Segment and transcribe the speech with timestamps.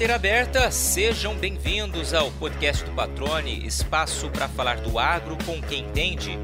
[0.00, 5.84] Porteira aberta, sejam bem-vindos ao podcast do Patrone, espaço para falar do agro com quem
[5.84, 6.38] entende.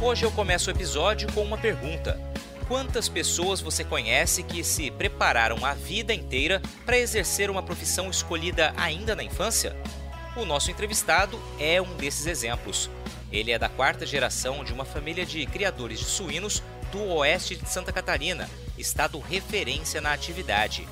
[0.00, 2.18] Hoje eu começo o episódio com uma pergunta.
[2.66, 8.72] Quantas pessoas você conhece que se prepararam a vida inteira para exercer uma profissão escolhida
[8.78, 9.76] ainda na infância?
[10.38, 12.88] O nosso entrevistado é um desses exemplos.
[13.30, 17.68] Ele é da quarta geração de uma família de criadores de suínos do oeste de
[17.68, 18.48] Santa Catarina,
[18.78, 20.88] estado referência na atividade.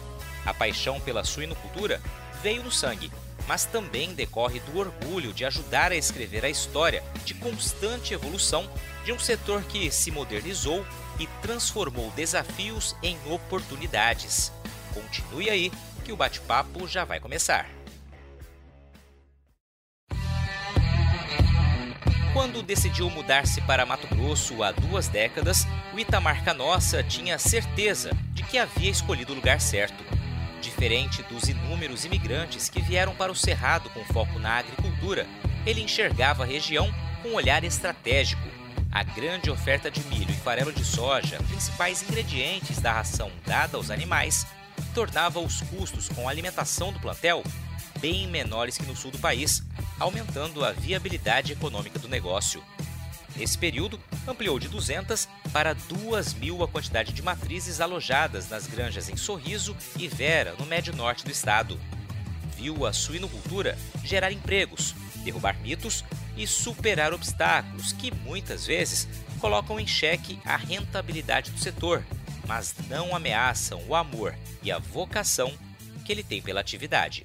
[0.48, 2.01] A paixão pela suinocultura
[2.43, 3.12] veio no sangue,
[3.47, 8.66] mas também decorre do orgulho de ajudar a escrever a história de constante evolução
[9.05, 10.87] de um setor que se modernizou
[11.19, 14.51] e transformou desafios em oportunidades.
[14.95, 15.71] Continue aí,
[16.02, 17.69] que o bate-papo já vai começar.
[22.33, 28.43] Quando decidiu mudar-se para Mato Grosso há duas décadas, o Itamar Canossa tinha certeza de
[28.43, 30.18] que havia escolhido o lugar certo.
[30.60, 35.26] Diferente dos inúmeros imigrantes que vieram para o Cerrado com foco na agricultura,
[35.65, 36.92] ele enxergava a região
[37.23, 38.42] com um olhar estratégico.
[38.90, 43.90] A grande oferta de milho e farelo de soja, principais ingredientes da ração dada aos
[43.90, 44.46] animais,
[44.95, 47.43] tornava os custos com a alimentação do plantel
[48.00, 49.62] bem menores que no sul do país,
[49.98, 52.62] aumentando a viabilidade econômica do negócio.
[53.38, 59.08] Nesse período, ampliou de 200 para 2 mil a quantidade de matrizes alojadas nas granjas
[59.08, 61.78] em Sorriso e Vera, no médio norte do estado.
[62.56, 64.92] Viu a suinocultura gerar empregos,
[65.22, 66.04] derrubar mitos
[66.36, 69.06] e superar obstáculos que muitas vezes
[69.38, 72.04] colocam em xeque a rentabilidade do setor,
[72.44, 75.53] mas não ameaçam o amor e a vocação
[76.04, 77.25] que ele tem pela atividade.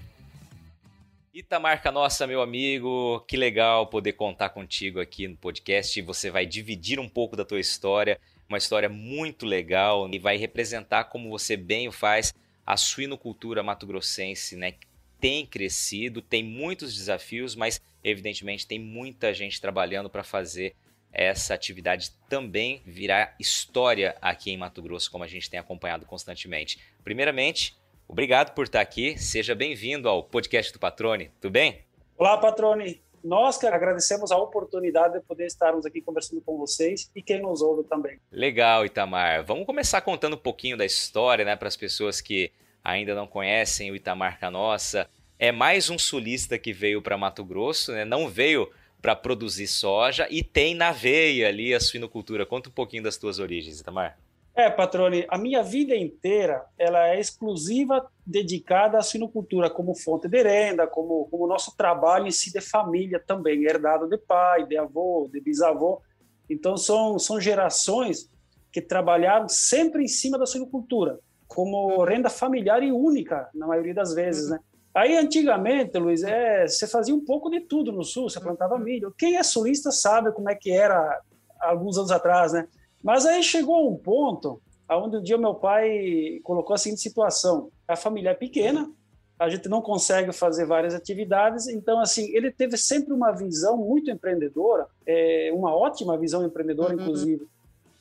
[1.34, 6.00] Itamarca nossa, meu amigo, que legal poder contar contigo aqui no podcast.
[6.04, 11.06] Você vai dividir um pouco da tua história, uma história muito legal e vai representar
[11.06, 14.76] como você bem o faz a suinocultura mato-grossense, né?
[15.20, 20.76] Tem crescido, tem muitos desafios, mas evidentemente tem muita gente trabalhando para fazer
[21.12, 26.80] essa atividade também virar história aqui em Mato Grosso, como a gente tem acompanhado constantemente.
[27.04, 27.76] Primeiramente,
[28.08, 29.18] Obrigado por estar aqui.
[29.18, 31.32] Seja bem-vindo ao podcast do Patrone.
[31.42, 31.80] Tudo bem?
[32.18, 33.02] Olá, Patrone.
[33.24, 37.62] Nós que agradecemos a oportunidade de poder estarmos aqui conversando com vocês e quem nos
[37.62, 38.20] ouve também.
[38.32, 39.46] Legal, Itamar.
[39.46, 42.52] Vamos começar contando um pouquinho da história, né, para as pessoas que
[42.84, 45.10] ainda não conhecem o Itamar Canossa.
[45.40, 48.04] É mais um sulista que veio para Mato Grosso, né?
[48.04, 48.70] Não veio
[49.02, 52.46] para produzir soja e tem na veia ali a suinocultura.
[52.46, 54.18] Conta um pouquinho das tuas origens, Itamar.
[54.56, 60.44] É, Patrone, a minha vida inteira ela é exclusiva dedicada à sinocultura como fonte de
[60.44, 65.28] renda, como como nosso trabalho em si de família também, herdado de pai, de avô,
[65.32, 66.02] de bisavô.
[66.48, 68.30] Então são são gerações
[68.72, 74.14] que trabalharam sempre em cima da sinocultura, como renda familiar e única na maioria das
[74.14, 74.60] vezes, né?
[74.94, 79.14] Aí antigamente, Luiz, é, você fazia um pouco de tudo no sul, você plantava milho.
[79.18, 81.20] Quem é sulista sabe como é que era
[81.60, 82.68] alguns anos atrás, né?
[83.04, 87.96] Mas aí chegou um ponto onde um dia meu pai colocou a seguinte situação: a
[87.96, 88.90] família é pequena,
[89.38, 94.10] a gente não consegue fazer várias atividades, então assim ele teve sempre uma visão muito
[94.10, 97.02] empreendedora, é, uma ótima visão empreendedora, uhum.
[97.02, 97.48] inclusive.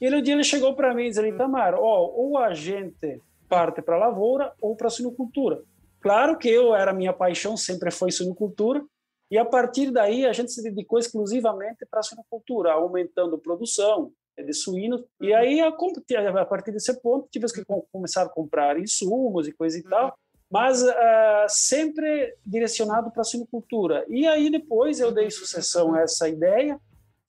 [0.00, 3.20] E ele, um dia ele chegou para mim e disse: Itamar, ó, ou a gente
[3.48, 5.62] parte para a lavoura ou para a suinocultura.
[6.00, 8.84] Claro que eu era minha paixão sempre foi suinocultura.
[9.30, 14.53] E a partir daí a gente se dedicou exclusivamente para a suinocultura, aumentando produção, de
[14.53, 15.03] suínos.
[15.20, 15.37] E uhum.
[15.37, 19.82] aí, a, a partir desse ponto, tivemos que começar a comprar insumos e coisa e
[19.82, 20.12] tal, uhum.
[20.50, 24.04] mas uh, sempre direcionado para a suinocultura.
[24.09, 26.81] E aí, depois, eu dei sucessão a essa ideia,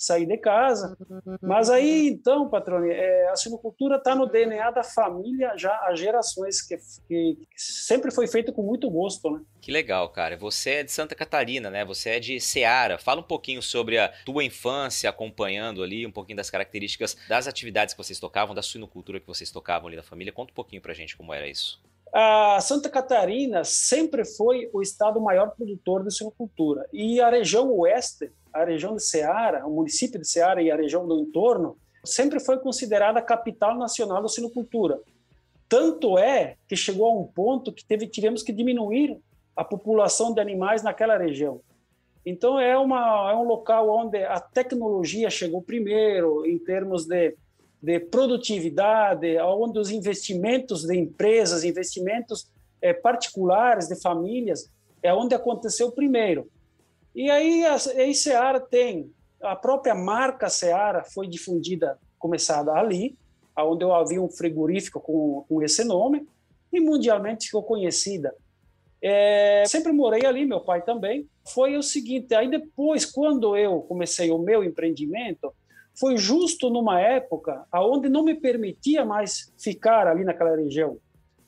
[0.03, 0.97] sair de casa.
[1.41, 6.61] Mas aí, então, patrone, é, a sinocultura está no DNA da família já há gerações,
[6.61, 6.77] que,
[7.07, 9.41] que, sempre foi feito com muito gosto, né?
[9.61, 10.37] Que legal, cara.
[10.37, 11.85] Você é de Santa Catarina, né?
[11.85, 12.97] Você é de Ceará.
[12.97, 17.93] Fala um pouquinho sobre a tua infância acompanhando ali, um pouquinho das características das atividades
[17.93, 20.33] que vocês tocavam, da suinocultura que vocês tocavam ali da família.
[20.33, 21.81] Conta um pouquinho pra gente como era isso.
[22.13, 26.87] A Santa Catarina sempre foi o estado maior produtor de suinocultura.
[26.93, 31.07] E a região oeste a região de Ceará, o município de Ceará e a região
[31.07, 34.99] do entorno, sempre foi considerada a capital nacional da sinocultura.
[35.67, 39.17] Tanto é que chegou a um ponto que teve, tivemos que diminuir
[39.55, 41.61] a população de animais naquela região.
[42.25, 47.35] Então é, uma, é um local onde a tecnologia chegou primeiro em termos de,
[47.81, 52.47] de produtividade, onde os investimentos de empresas, investimentos
[52.81, 54.71] é, particulares de famílias,
[55.01, 56.47] é onde aconteceu primeiro.
[57.15, 59.11] E aí a, a Seara tem
[59.43, 63.17] a própria marca Seara foi difundida, começada ali,
[63.57, 66.25] onde eu havia um frigorífico com, com esse nome.
[66.71, 68.33] e mundialmente ficou conhecida.
[69.01, 71.27] É, sempre morei ali, meu pai também.
[71.53, 75.53] Foi o seguinte, aí depois, quando eu comecei o meu empreendimento,
[75.99, 80.97] foi justo numa época aonde não me permitia mais ficar ali naquela região.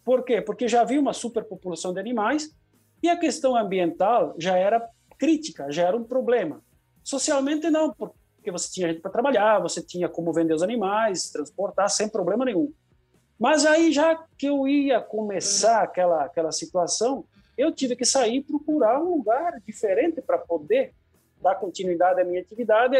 [0.03, 0.41] Por quê?
[0.41, 2.53] Porque já havia uma superpopulação de animais
[3.01, 4.85] e a questão ambiental já era
[5.17, 6.61] crítica, já era um problema.
[7.03, 11.89] Socialmente não, porque você tinha gente para trabalhar, você tinha como vender os animais, transportar
[11.89, 12.71] sem problema nenhum.
[13.39, 17.25] Mas aí já que eu ia começar aquela aquela situação,
[17.57, 20.93] eu tive que sair procurar um lugar diferente para poder
[21.41, 22.97] dar continuidade à minha atividade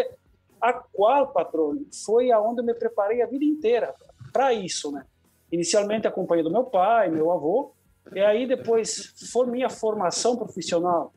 [0.62, 3.94] a qual, patrão, foi aonde eu me preparei a vida inteira
[4.32, 5.06] para isso, né?
[5.52, 7.75] Inicialmente acompanhei do meu pai, meu avô,
[8.14, 11.14] e aí depois foi minha formação profissional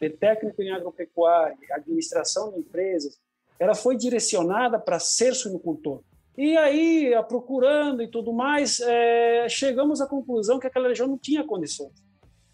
[0.00, 3.20] de técnico em agropecuária, administração de empresas,
[3.58, 6.00] ela foi direcionada para ser suinocultor.
[6.36, 11.44] E aí, procurando e tudo mais, é, chegamos à conclusão que aquela região não tinha
[11.44, 11.92] condições.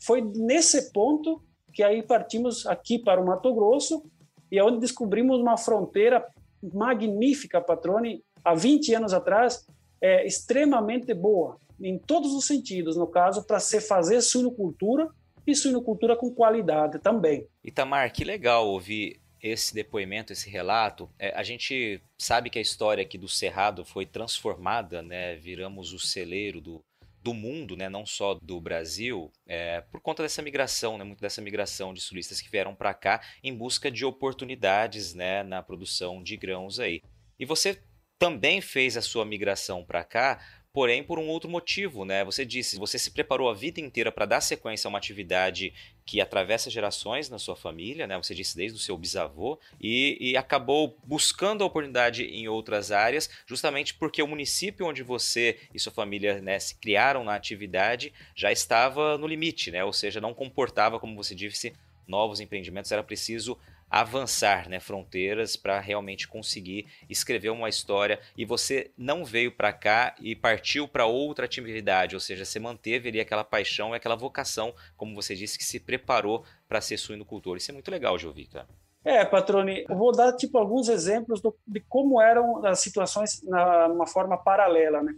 [0.01, 1.43] Foi nesse ponto
[1.73, 4.05] que aí partimos aqui para o Mato Grosso
[4.51, 6.27] e é onde descobrimos uma fronteira
[6.63, 9.67] magnífica, Patrone, há 20 anos atrás,
[10.01, 15.09] é extremamente boa, em todos os sentidos, no caso, para se fazer suinocultura
[15.47, 17.47] e suinocultura com qualidade também.
[17.65, 21.09] Itamar, que legal ouvir esse depoimento, esse relato.
[21.19, 25.37] É, a gente sabe que a história aqui do Cerrado foi transformada, né?
[25.37, 26.83] Viramos o celeiro do,
[27.23, 31.43] do mundo, né, não só do Brasil, é, por conta dessa migração, né, muito dessa
[31.43, 36.37] migração de sulistas que vieram para cá em busca de oportunidades né, na produção de
[36.37, 37.03] grãos aí.
[37.39, 37.83] E você
[38.19, 40.41] também fez a sua migração para cá
[40.79, 42.25] porém por um outro motivo, né?
[42.25, 45.75] Você disse, você se preparou a vida inteira para dar sequência a uma atividade
[46.07, 48.17] que atravessa gerações na sua família, né?
[48.17, 53.29] Você disse desde o seu bisavô e, e acabou buscando a oportunidade em outras áreas,
[53.45, 58.53] justamente porque o município onde você e sua família né, se criaram na atividade já
[58.53, 59.83] estava no limite, né?
[59.83, 61.75] Ou seja, não comportava, como você disse,
[62.07, 62.93] novos empreendimentos.
[62.93, 63.59] Era preciso
[63.91, 70.15] avançar né, fronteiras para realmente conseguir escrever uma história e você não veio para cá
[70.21, 74.75] e partiu para outra atividade, ou seja, você manteve ali aquela paixão e aquela vocação,
[74.97, 77.57] como você disse, que se preparou para ser suinocultor.
[77.57, 78.17] Isso é muito legal
[78.53, 78.69] cara.
[79.05, 83.87] É, Patrone, eu vou dar tipo alguns exemplos do, de como eram as situações na
[83.87, 85.15] uma forma paralela, né?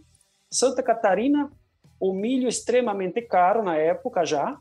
[0.51, 1.51] Santa Catarina,
[1.99, 4.59] o milho extremamente caro na época já,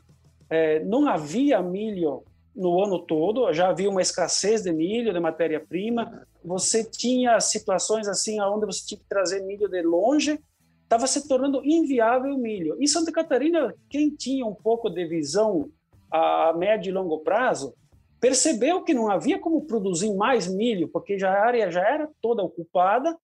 [0.48, 2.24] é, não havia milho
[2.54, 8.40] no ano todo, já havia uma escassez de milho, de matéria-prima, você tinha situações assim
[8.40, 10.38] onde você tinha que trazer milho de longe,
[10.82, 12.76] estava se tornando inviável o milho.
[12.80, 15.70] Em Santa Catarina, quem tinha um pouco de visão
[16.10, 17.74] a médio e longo prazo,
[18.20, 22.42] percebeu que não havia como produzir mais milho, porque já a área já era toda
[22.42, 23.16] ocupada,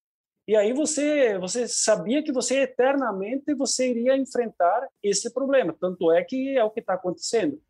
[0.48, 5.74] e aí você você sabia que você eternamente você iria enfrentar esse problema.
[5.78, 7.60] Tanto é que é o que está acontecendo.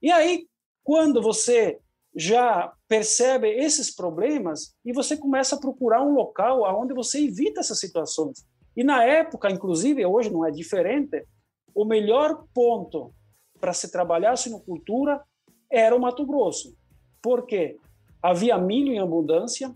[0.00, 0.46] E aí
[0.88, 1.78] quando você
[2.16, 7.78] já percebe esses problemas e você começa a procurar um local onde você evita essas
[7.78, 8.42] situações.
[8.74, 11.26] E na época, inclusive, hoje não é diferente,
[11.74, 13.12] o melhor ponto
[13.60, 15.22] para se trabalhar sinocultura
[15.70, 16.74] era o Mato Grosso.
[17.20, 17.76] Por quê?
[18.22, 19.70] Havia milho em abundância,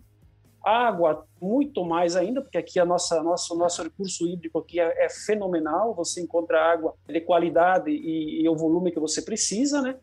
[0.65, 5.10] água muito mais ainda, porque aqui a nossa nosso nosso recurso hídrico aqui é, é
[5.10, 9.94] fenomenal, você encontra água de qualidade e, e o volume que você precisa, né?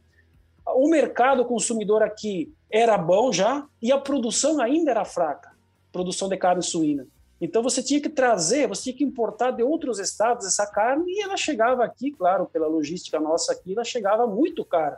[0.76, 5.52] O mercado consumidor aqui era bom já e a produção ainda era fraca,
[5.92, 7.08] produção de carne suína.
[7.42, 11.22] Então você tinha que trazer, você tinha que importar de outros estados essa carne e
[11.22, 14.98] ela chegava aqui, claro, pela logística nossa aqui, ela chegava muito cara.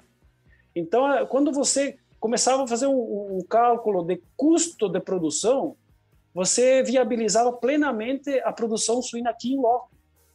[0.75, 5.75] Então, quando você começava a fazer um, um cálculo de custo de produção,
[6.33, 9.91] você viabilizava plenamente a produção suína aqui em loco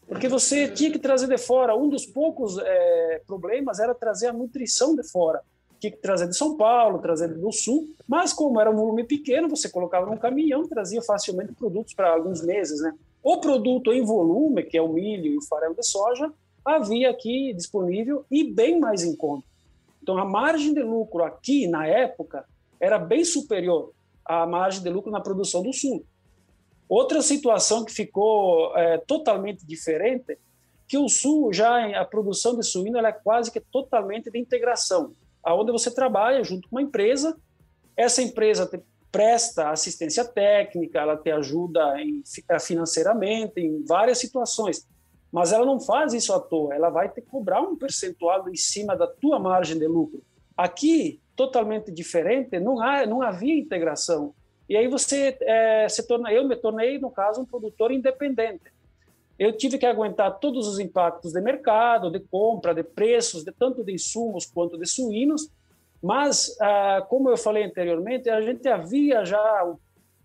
[0.09, 1.77] porque você tinha que trazer de fora.
[1.77, 5.41] Um dos poucos é, problemas era trazer a nutrição de fora.
[5.81, 9.49] Tinha que trazer de São Paulo, trazer do Sul, mas como era um volume pequeno,
[9.49, 12.95] você colocava num caminhão, trazia facilmente produtos para alguns meses, né?
[13.23, 16.33] O produto em volume, que é o milho e o farelo de soja,
[16.65, 19.45] havia aqui disponível e bem mais em conta.
[20.03, 22.45] Então a margem de lucro aqui na época
[22.81, 23.93] era bem superior
[24.25, 26.05] à margem de lucro na produção do Sul.
[26.89, 30.39] Outra situação que ficou é, totalmente diferente,
[30.87, 35.13] que o Sul já a produção de suíno é quase que totalmente de integração,
[35.43, 37.37] aonde você trabalha junto com uma empresa,
[37.97, 44.87] essa empresa te presta assistência técnica, ela te ajuda em, é, financeiramente em várias situações,
[45.33, 48.95] mas ela não faz isso à toa, ela vai te cobrar um percentual em cima
[48.95, 50.23] da tua margem de lucro.
[50.57, 54.35] Aqui, totalmente diferente, não, há, não havia integração.
[54.69, 58.65] E aí você é, se torna, eu me tornei no caso um produtor independente.
[59.39, 63.85] eu tive que aguentar todos os impactos de mercado, de compra, de preços, de tanto
[63.85, 65.51] de insumos quanto de suínos,
[66.03, 69.75] mas, ah, como eu falei anteriormente, a gente havia já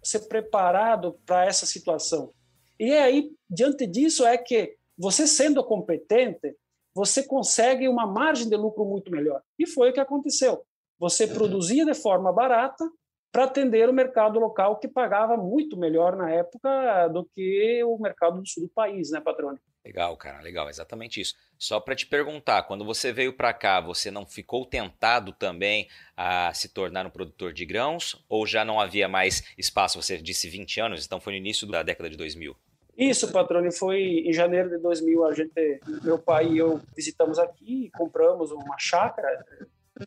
[0.02, 2.32] se preparado para essa situação.
[2.80, 6.56] E aí, diante disso, é que você sendo competente,
[6.94, 9.42] você consegue uma margem de lucro muito melhor.
[9.58, 10.64] E foi o que aconteceu.
[11.00, 12.90] Você produzia de forma barata
[13.32, 18.42] para atender o mercado local que pagava muito melhor na época do que o mercado
[18.42, 19.60] do sul do país, né, Patrônio?
[19.84, 21.36] Legal, cara, legal, exatamente isso.
[21.58, 26.54] Só para te perguntar, quando você veio para cá, você não ficou tentado também a
[26.54, 30.00] se tornar um produtor de grãos ou já não havia mais espaço?
[30.00, 32.56] Você disse 20 anos, então foi no início da década de 2000.
[32.96, 37.90] Isso, Patrônio, foi em janeiro de 2000, a gente, meu pai e eu visitamos aqui,
[37.98, 39.44] compramos uma chácara,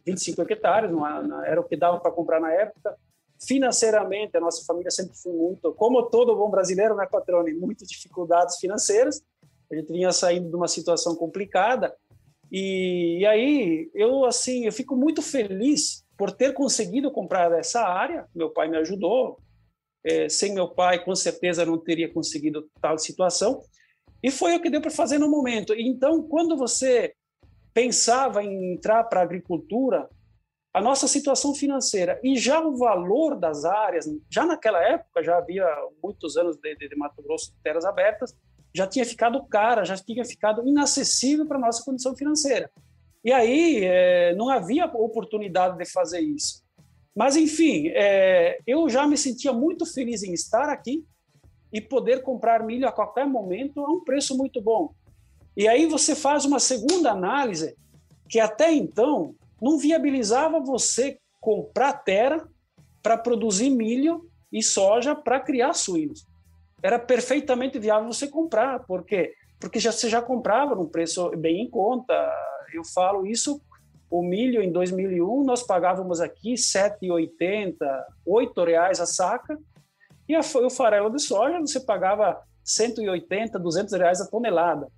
[0.07, 2.97] 25 hectares, uma, era o que dava para comprar na época,
[3.47, 8.57] financeiramente, a nossa família sempre foi muito, como todo bom brasileiro, né, Patrone, muitas dificuldades
[8.57, 9.23] financeiras.
[9.71, 11.95] A gente vinha saindo de uma situação complicada.
[12.51, 18.27] E, e aí, eu assim, eu fico muito feliz por ter conseguido comprar essa área.
[18.35, 19.39] Meu pai me ajudou.
[20.07, 23.63] É, sem meu pai, com certeza não teria conseguido tal situação.
[24.23, 25.75] E foi o que deu para fazer no momento.
[25.75, 27.15] Então, quando você
[27.73, 30.09] pensava em entrar para a agricultura,
[30.75, 35.65] a nossa situação financeira e já o valor das áreas, já naquela época, já havia
[36.03, 38.37] muitos anos de, de, de Mato Grosso de terras abertas,
[38.75, 42.69] já tinha ficado cara, já tinha ficado inacessível para a nossa condição financeira.
[43.25, 46.65] E aí é, não havia oportunidade de fazer isso.
[47.15, 51.05] Mas, enfim, é, eu já me sentia muito feliz em estar aqui
[51.73, 54.93] e poder comprar milho a qualquer momento a um preço muito bom.
[55.57, 57.77] E aí você faz uma segunda análise
[58.29, 62.47] que até então não viabilizava você comprar terra
[63.03, 66.27] para produzir milho e soja para criar suínos.
[66.83, 71.71] Era perfeitamente viável você comprar, porque porque já você já comprava num preço bem em
[71.71, 72.13] conta.
[72.75, 73.59] Eu falo isso,
[74.11, 77.75] o milho em 2001 nós pagávamos aqui 7,80,
[78.27, 79.59] 8 reais a saca,
[80.29, 84.89] e a, o farelo de soja você pagava 180, 200 reais a tonelada.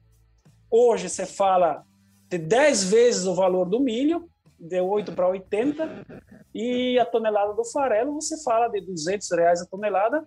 [0.68, 1.84] Hoje você fala
[2.28, 6.06] de 10 vezes o valor do milho de 8 para 80,
[6.54, 10.26] e a tonelada do farelo você fala de 200 reais a tonelada.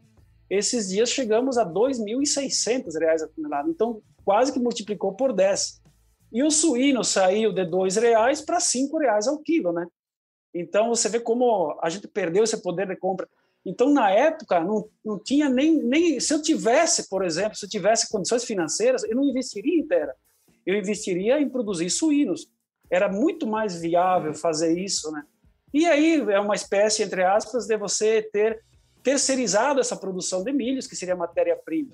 [0.49, 5.81] Esses dias chegamos a 2.600 reais a tonelada, então quase que multiplicou por 10.
[6.31, 9.87] E o suíno saiu de 2 reais para 5 reais ao quilo, né?
[10.53, 13.27] Então você vê como a gente perdeu esse poder de compra.
[13.65, 16.19] Então, na época, não, não tinha nem, nem.
[16.19, 20.15] Se eu tivesse, por exemplo, se eu tivesse condições financeiras, eu não investiria em terra.
[20.65, 22.49] Eu investiria em produzir suínos
[22.89, 25.23] era muito mais viável fazer isso, né?
[25.73, 28.63] E aí é uma espécie, entre aspas, de você ter
[29.03, 31.91] terceirizado essa produção de milhos, que seria matéria-prima.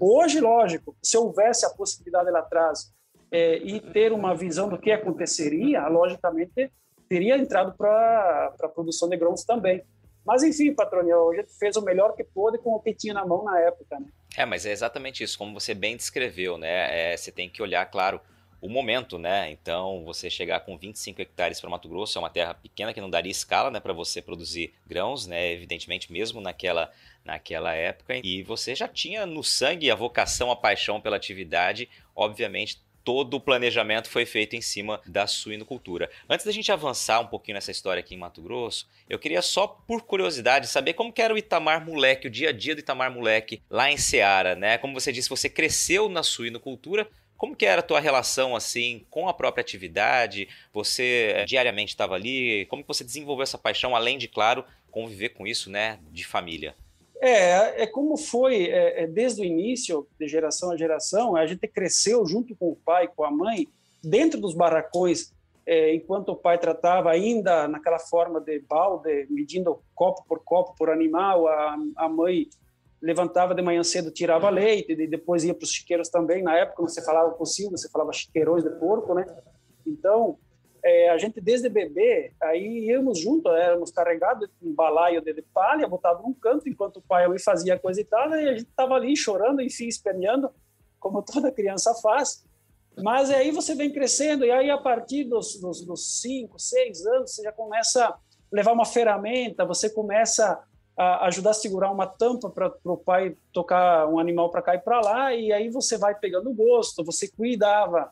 [0.00, 2.92] Hoje, lógico, se houvesse a possibilidade lá atrás
[3.30, 6.72] é, e ter uma visão do que aconteceria, logicamente
[7.08, 9.82] teria entrado para a produção de grãos também.
[10.24, 13.24] Mas enfim, patrônio, a gente fez o melhor que pôde com o que tinha na
[13.24, 13.98] mão na época.
[13.98, 14.06] Né?
[14.36, 17.12] É, mas é exatamente isso, como você bem descreveu, né?
[17.12, 18.20] É, você tem que olhar, claro,
[18.60, 19.50] o momento, né?
[19.50, 23.10] Então, você chegar com 25 hectares para Mato Grosso é uma terra pequena que não
[23.10, 25.52] daria escala, né, para você produzir grãos, né?
[25.52, 26.90] Evidentemente, mesmo naquela
[27.24, 28.20] naquela época.
[28.24, 32.80] E você já tinha no sangue a vocação, a paixão pela atividade, obviamente.
[33.04, 36.10] Todo o planejamento foi feito em cima da suinocultura.
[36.28, 39.66] Antes da gente avançar um pouquinho nessa história aqui em Mato Grosso, eu queria só,
[39.66, 43.62] por curiosidade, saber como era o Itamar Moleque, o dia a dia do Itamar Moleque
[43.70, 44.76] lá em Ceará, né?
[44.76, 49.28] Como você disse, você cresceu na suinocultura, como que era a tua relação assim com
[49.28, 50.48] a própria atividade?
[50.74, 52.66] Você eh, diariamente estava ali?
[52.66, 56.74] Como que você desenvolveu essa paixão, além de, claro, conviver com isso, né, de família?
[57.20, 61.66] É, é como foi é, é, desde o início, de geração a geração, a gente
[61.66, 63.68] cresceu junto com o pai, com a mãe,
[64.02, 65.32] dentro dos barracões,
[65.64, 70.90] é, enquanto o pai tratava ainda naquela forma de balde, medindo copo por copo por
[70.90, 72.48] animal, a, a mãe
[73.00, 76.42] levantava de manhã cedo, tirava leite, e depois ia para os chiqueiros também.
[76.42, 79.24] Na época não se falava consigo, você falava chiqueirões de porco, né?
[79.86, 80.38] Então,
[80.84, 86.22] é, a gente desde bebê, aí íamos junto, éramos carregados um balaio de palha, botado
[86.22, 89.16] num canto, enquanto o pai e fazia coisa e tal, e a gente estava ali
[89.16, 90.50] chorando, enfim, esperneando,
[90.98, 92.44] como toda criança faz.
[93.00, 97.34] Mas aí você vem crescendo, e aí a partir dos, dos, dos cinco, seis anos,
[97.34, 98.18] você já começa a
[98.50, 100.60] levar uma ferramenta, você começa
[100.98, 105.00] ajudar a segurar uma tampa para o pai tocar um animal para cá e para
[105.00, 108.10] lá, e aí você vai pegando gosto, você cuidava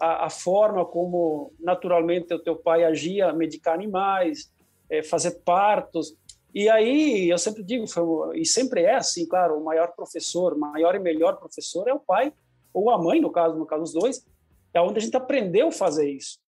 [0.00, 4.50] a, a, forma como naturalmente o teu pai agia, medicar animais,
[4.88, 6.16] é, fazer partos,
[6.54, 10.94] e aí eu sempre digo, foi, e sempre é assim, claro, o maior professor, maior
[10.94, 12.32] e melhor professor é o pai,
[12.72, 14.26] ou a mãe, no caso, no caso os dois,
[14.72, 16.38] é onde a gente aprendeu a fazer isso.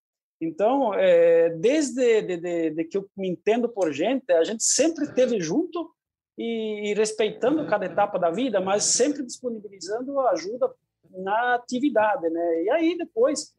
[0.45, 5.05] Então, é, desde de, de, de, que eu me entendo por gente, a gente sempre
[5.05, 5.91] esteve junto
[6.37, 10.71] e, e, respeitando cada etapa da vida, mas sempre disponibilizando ajuda
[11.11, 12.63] na atividade, né?
[12.65, 13.55] E aí depois,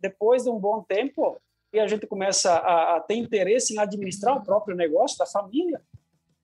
[0.00, 1.40] depois de um bom tempo,
[1.72, 5.80] e a gente começa a, a ter interesse em administrar o próprio negócio da família,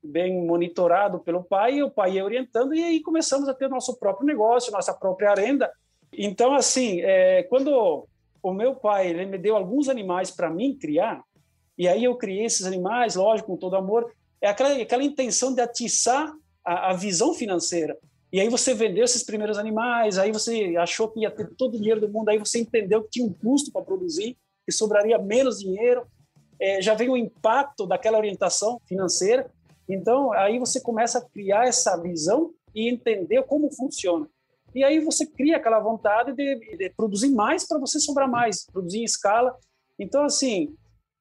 [0.02, 4.26] bem monitorado pelo pai, o pai ia orientando, e aí começamos a ter nosso próprio
[4.26, 5.73] negócio, nossa própria renda.
[6.12, 8.07] Então, assim, é, quando
[8.45, 11.25] o meu pai ele me deu alguns animais para mim criar,
[11.79, 15.61] e aí eu criei esses animais, lógico, com todo amor, é aquela, aquela intenção de
[15.61, 16.31] atiçar
[16.65, 17.99] a, a visão financeira.
[18.31, 21.79] E aí você vendeu esses primeiros animais, aí você achou que ia ter todo o
[21.79, 24.37] dinheiro do mundo, aí você entendeu que tinha um custo para produzir,
[24.67, 26.07] que sobraria menos dinheiro,
[26.61, 29.51] é, já vem o impacto daquela orientação financeira.
[29.89, 34.29] Então, aí você começa a criar essa visão e entender como funciona.
[34.75, 39.00] E aí você cria aquela vontade de, de produzir mais para você sobrar mais, produzir
[39.00, 39.54] em escala.
[39.99, 40.75] Então, assim,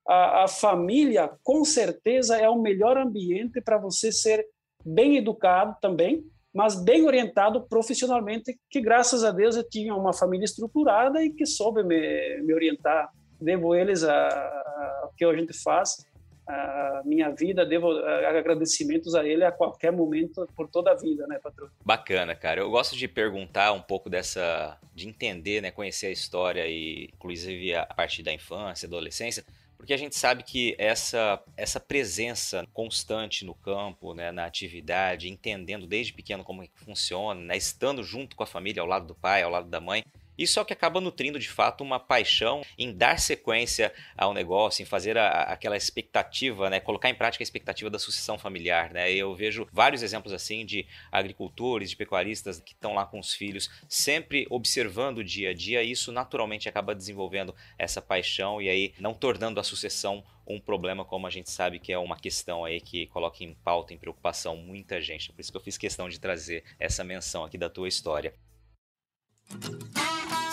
[0.07, 4.45] a, a família, com certeza, é o melhor ambiente para você ser
[4.83, 10.45] bem educado também, mas bem orientado profissionalmente, que graças a Deus eu tinha uma família
[10.45, 13.09] estruturada e que soube me, me orientar
[13.43, 16.05] devo eles a, a, o que a gente faz,
[16.47, 21.39] a minha vida, devo agradecimentos a ele a qualquer momento, por toda a vida, né,
[21.41, 21.69] patrão?
[21.83, 22.61] Bacana, cara.
[22.61, 27.75] Eu gosto de perguntar um pouco dessa, de entender, né, conhecer a história e, inclusive,
[27.75, 29.43] a partir da infância, adolescência,
[29.83, 35.85] porque a gente sabe que essa, essa presença constante no campo, né, na atividade, entendendo
[35.85, 39.15] desde pequeno como é que funciona, né, estando junto com a família, ao lado do
[39.15, 40.03] pai, ao lado da mãe,
[40.43, 44.81] isso é o que acaba nutrindo de fato uma paixão em dar sequência ao negócio,
[44.81, 48.91] em fazer a, aquela expectativa, né, colocar em prática a expectativa da sucessão familiar.
[48.91, 49.11] Né?
[49.11, 53.69] Eu vejo vários exemplos assim de agricultores, de pecuaristas que estão lá com os filhos,
[53.87, 58.93] sempre observando o dia a dia, e isso naturalmente acaba desenvolvendo essa paixão e aí
[58.99, 62.81] não tornando a sucessão um problema, como a gente sabe que é uma questão aí
[62.81, 65.31] que coloca em pauta, em preocupação muita gente.
[65.31, 68.33] Por isso que eu fiz questão de trazer essa menção aqui da tua história.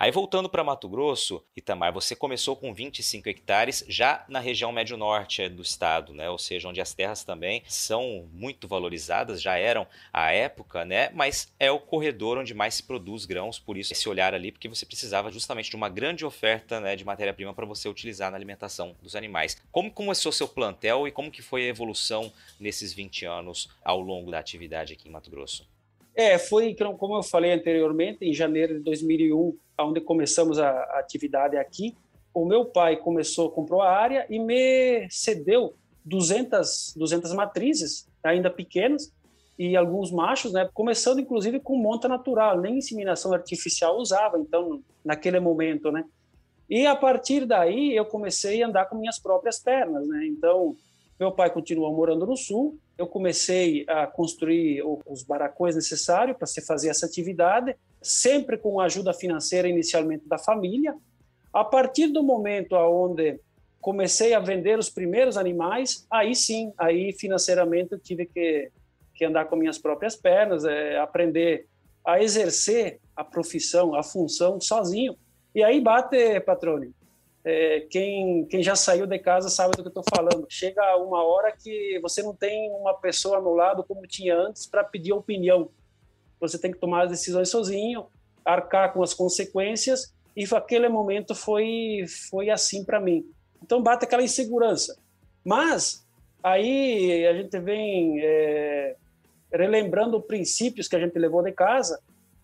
[0.00, 5.46] Aí voltando para Mato Grosso, Itamar, você começou com 25 hectares já na região médio-norte
[5.50, 6.30] do estado, né?
[6.30, 11.10] Ou seja, onde as terras também são muito valorizadas, já eram à época, né?
[11.10, 14.70] Mas é o corredor onde mais se produz grãos, por isso esse olhar ali, porque
[14.70, 18.96] você precisava justamente de uma grande oferta né, de matéria-prima para você utilizar na alimentação
[19.02, 19.60] dos animais.
[19.70, 24.30] Como começou seu plantel e como que foi a evolução nesses 20 anos ao longo
[24.30, 25.69] da atividade aqui em Mato Grosso?
[26.20, 31.96] É, foi como eu falei anteriormente, em janeiro de 2001, onde começamos a, atividade aqui.
[32.34, 35.72] O meu pai começou, comprou a área e me cedeu
[36.04, 39.10] 200, 200 matrizes, ainda pequenas,
[39.58, 40.68] e alguns machos, né?
[40.74, 46.04] Começando inclusive com monta natural, nem inseminação artificial usava, então naquele momento, né?
[46.68, 50.26] E a partir daí eu comecei a andar com minhas próprias pernas, né?
[50.26, 50.76] Então
[51.18, 56.60] meu pai continuou morando no sul, eu comecei a construir os barracões necessários para se
[56.60, 60.94] fazer essa atividade, sempre com ajuda financeira inicialmente da família.
[61.50, 63.40] A partir do momento onde
[63.80, 68.70] comecei a vender os primeiros animais, aí sim, aí financeiramente eu tive que,
[69.14, 71.66] que andar com minhas próprias pernas, é, aprender
[72.04, 75.16] a, a exercer a profissão, a função sozinho.
[75.54, 76.92] E aí bate, patrone.
[77.42, 80.46] É, quem, quem já saiu de casa sabe do que eu estou falando.
[80.48, 84.84] Chega uma hora que você não tem uma pessoa no lado como tinha antes para
[84.84, 85.70] pedir opinião.
[86.38, 88.06] Você tem que tomar as decisões sozinho,
[88.44, 93.24] arcar com as consequências, e aquele momento foi, foi assim para mim.
[93.62, 94.98] Então bate aquela insegurança.
[95.44, 96.06] Mas
[96.42, 98.96] aí a gente vem é,
[99.52, 102.00] relembrando princípios que a gente levou de casa,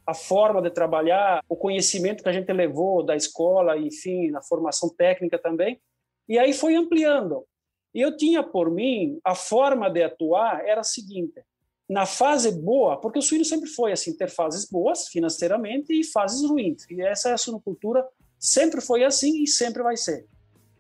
[0.07, 4.89] a forma de trabalhar, o conhecimento que a gente levou da escola, enfim, na formação
[4.89, 5.81] técnica também,
[6.29, 7.45] e aí foi ampliando.
[7.93, 11.43] E eu tinha por mim, a forma de atuar era a seguinte:
[11.89, 16.49] na fase boa, porque o suíno sempre foi assim, ter fases boas financeiramente e fases
[16.49, 16.85] ruins.
[16.91, 18.07] E essa é a suinocultura,
[18.39, 20.27] sempre foi assim e sempre vai ser.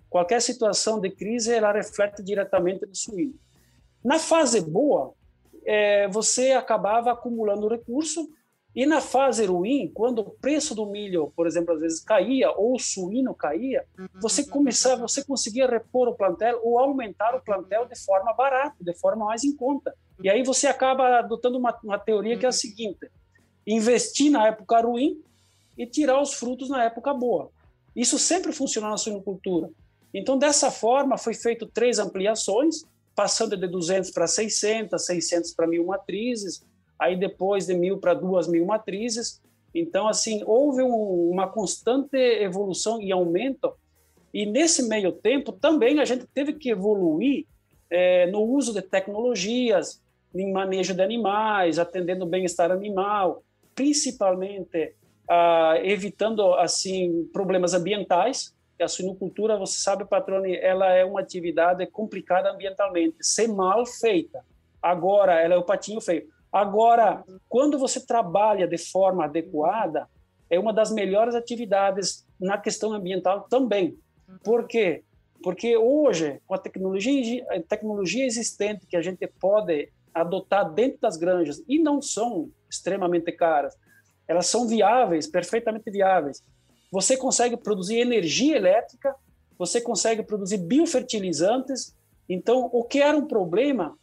[0.09, 3.35] Qualquer situação de crise, ela reflete diretamente no suíno.
[4.05, 5.15] Na fase boa,
[5.65, 8.29] é, você acabava acumulando recurso
[8.77, 12.75] e na fase ruim, quando o preço do milho, por exemplo, às vezes caía ou
[12.75, 13.87] o suíno caía,
[14.21, 18.93] você começava, você conseguia repor o plantel ou aumentar o plantel de forma barata, de
[18.93, 19.95] forma mais em conta.
[20.23, 23.11] E aí você acaba adotando uma, uma teoria que é a seguinte:
[23.67, 25.23] investir na época ruim
[25.79, 27.51] e tirar os frutos na época boa.
[27.95, 29.71] Isso sempre funcionou na suinocultura.
[30.13, 32.85] Então, dessa forma, foi feito três ampliações,
[33.15, 36.63] passando de 200 para 600, 600 para 1.000 matrizes,
[36.99, 39.43] aí depois de 1.000 para 2.000 matrizes.
[39.75, 43.75] Então, assim, houve um, uma constante evolução e aumento,
[44.33, 47.47] e nesse meio tempo também a gente teve que evoluir
[47.91, 50.03] é, no uso de tecnologias,
[50.35, 53.43] em manejo de animais, atendendo o bem-estar animal,
[53.75, 54.95] principalmente
[55.29, 62.51] ah, evitando assim problemas ambientais, a suinocultura, você sabe, Patrone, ela é uma atividade complicada
[62.51, 64.45] ambientalmente, ser mal feita.
[64.83, 66.29] Agora, ela é o patinho feio.
[66.53, 70.09] Agora, quando você trabalha de forma adequada,
[70.49, 73.99] é uma das melhores atividades na questão ambiental também.
[74.45, 75.03] Por quê?
[75.43, 81.17] Porque hoje, com a tecnologia, a tecnologia existente que a gente pode adotar dentro das
[81.17, 83.77] granjas, e não são extremamente caras,
[84.27, 86.43] elas são viáveis, perfeitamente viáveis
[86.91, 89.15] você consegue produzir energia elétrica,
[89.59, 91.95] você consegue produzir biofertilizantes.
[92.29, 93.97] Então, o que era um problema,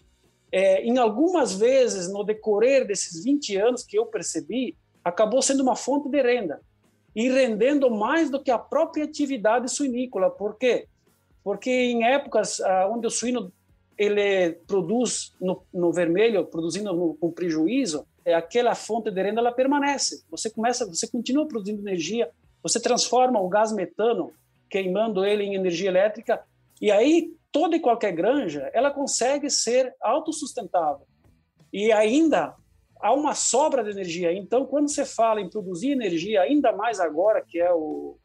[0.54, 5.76] é, em algumas vezes, no decorrer desses 20 anos que eu percebi, acabou sendo uma
[5.76, 6.62] fonte de renda
[7.16, 10.30] e rendendo mais do que a própria atividade suinícola.
[10.30, 10.88] Por quê?
[11.44, 13.52] Porque em épocas ah, onde o suíno
[13.98, 19.52] ele produz no, no vermelho, produzindo no, com prejuízo, é, aquela fonte de renda ela
[19.52, 20.24] permanece.
[20.30, 22.30] Você começa, você continua produzindo energia,
[22.62, 24.32] você transforma o gás metano,
[24.70, 26.44] queimando ele em energia elétrica,
[26.80, 31.06] e aí toda e qualquer granja ela consegue ser autossustentável.
[31.72, 32.56] E ainda
[33.00, 34.34] há uma sobra de energia.
[34.34, 38.18] Então, quando você fala em produzir energia, ainda mais agora que é o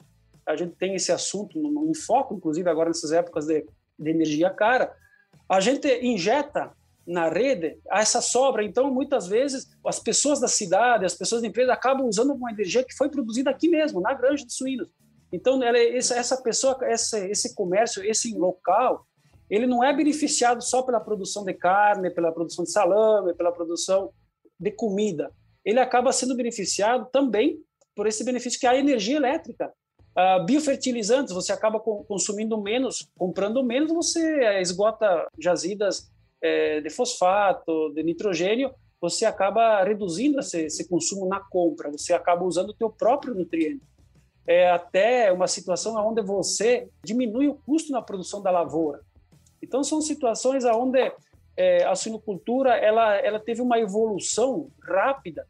[0.46, 3.66] a gente tem esse assunto no, no em foco, inclusive agora nessas épocas de,
[3.98, 4.90] de energia cara,
[5.46, 6.72] a gente injeta
[7.06, 8.64] na rede essa sobra.
[8.64, 12.82] Então, muitas vezes, as pessoas da cidade, as pessoas da empresa acabam usando uma energia
[12.82, 14.88] que foi produzida aqui mesmo, na granja de suínos.
[15.30, 19.06] Então, ela, essa pessoa, esse comércio, esse local,
[19.50, 24.10] ele não é beneficiado só pela produção de carne, pela produção de salame, pela produção
[24.58, 25.32] de comida.
[25.64, 27.58] Ele acaba sendo beneficiado também
[27.94, 29.72] por esse benefício que é a energia elétrica.
[30.16, 36.10] Uh, biofertilizantes, você acaba consumindo menos, comprando menos, você esgota jazidas
[36.42, 42.44] é, de fosfato, de nitrogênio, você acaba reduzindo esse, esse, consumo na compra, você acaba
[42.44, 43.82] usando o teu próprio nutriente.
[44.46, 49.00] É até uma situação onde você diminui o custo na produção da lavoura.
[49.62, 51.12] Então são situações onde
[51.56, 55.46] é, a suinocultura ela, ela teve uma evolução rápida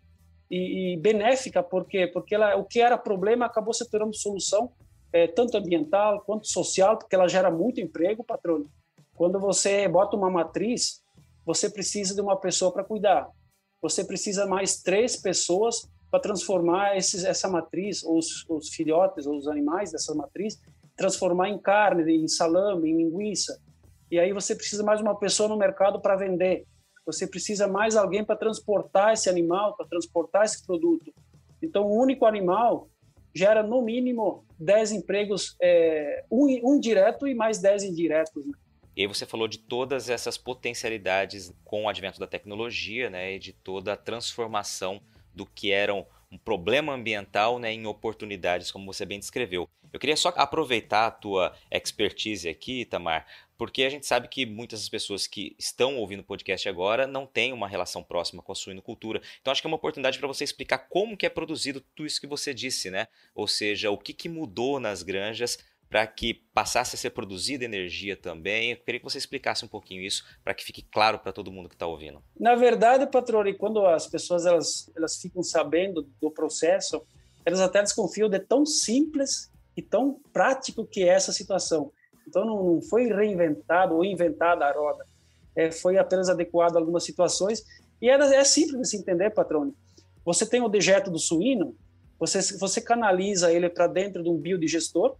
[0.51, 4.73] e, e benéfica, porque porque ela, o que era problema acabou se tornando solução
[5.12, 8.66] é, tanto ambiental quanto social, porque ela gera muito emprego, patrão,
[9.14, 11.03] quando você bota uma matriz,
[11.44, 13.29] você precisa de uma pessoa para cuidar.
[13.83, 19.49] Você precisa mais três pessoas para transformar esses, essa matriz, os, os filhotes, ou os
[19.49, 20.61] animais dessa matriz,
[20.97, 23.61] transformar em carne, em salame, em linguiça.
[24.11, 26.64] E aí você precisa mais uma pessoa no mercado para vender.
[27.05, 31.12] Você precisa mais alguém para transportar esse animal, para transportar esse produto.
[31.62, 32.88] Então, um único animal
[33.35, 38.44] gera no mínimo 10 empregos, é, um, um direto e mais 10 indiretos.
[38.44, 38.53] Né?
[38.97, 43.38] E aí você falou de todas essas potencialidades com o advento da tecnologia, né, e
[43.38, 45.01] de toda a transformação
[45.33, 49.68] do que eram um problema ambiental né, em oportunidades, como você bem descreveu.
[49.92, 53.25] Eu queria só aproveitar a tua expertise aqui, Tamar,
[53.59, 57.27] porque a gente sabe que muitas das pessoas que estão ouvindo o podcast agora não
[57.27, 59.21] têm uma relação próxima com a suinocultura.
[59.40, 62.21] Então acho que é uma oportunidade para você explicar como que é produzido tudo isso
[62.21, 63.09] que você disse, né?
[63.35, 68.14] Ou seja, o que, que mudou nas granjas para que passasse a ser produzida energia
[68.14, 68.73] também.
[68.73, 71.68] Eu queria que você explicasse um pouquinho isso para que fique claro para todo mundo
[71.68, 72.23] que está ouvindo.
[72.38, 77.03] Na verdade, Patrone, quando as pessoas elas, elas ficam sabendo do processo,
[77.44, 81.90] elas até desconfiam de tão simples e tão prático que é essa situação.
[82.29, 85.05] Então, não foi reinventado ou inventada a roda,
[85.57, 87.64] é, foi apenas adequado a algumas situações.
[88.01, 89.75] E é, é simples de se entender, Patrone.
[90.25, 91.75] Você tem o dejeto do suíno,
[92.19, 95.17] você, você canaliza ele para dentro de um biodigestor,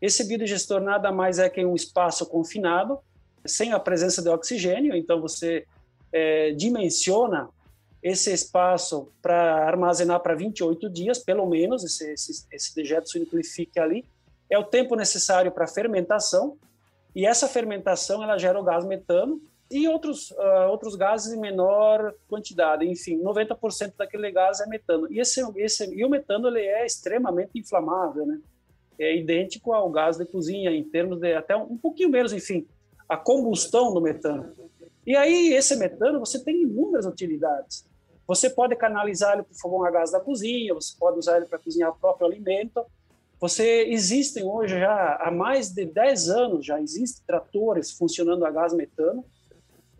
[0.00, 2.98] esse biodigestor nada mais é que um espaço confinado,
[3.44, 5.64] sem a presença de oxigênio, então você
[6.12, 7.48] é, dimensiona
[8.02, 13.80] esse espaço para armazenar para 28 dias, pelo menos, esse, esse, esse dejeto suíno fique
[13.80, 14.04] ali.
[14.50, 16.56] É o tempo necessário para fermentação,
[17.14, 22.14] e essa fermentação ela gera o gás metano e outros, uh, outros gases em menor
[22.28, 22.86] quantidade.
[22.86, 25.10] Enfim, 90% daquele gás é metano.
[25.10, 28.38] E, esse, esse, e o metano ele é extremamente inflamável, né?
[28.98, 32.66] é idêntico ao gás de cozinha, em termos de até um pouquinho menos, enfim,
[33.08, 34.54] a combustão do metano.
[35.06, 37.86] E aí, esse metano, você tem inúmeras utilidades.
[38.26, 41.46] Você pode canalizar ele para o fogão a gás da cozinha, você pode usar ele
[41.46, 42.84] para cozinhar o próprio alimento.
[43.38, 48.72] Você existem hoje já há mais de 10 anos já existem tratores funcionando a gás
[48.72, 49.24] metano.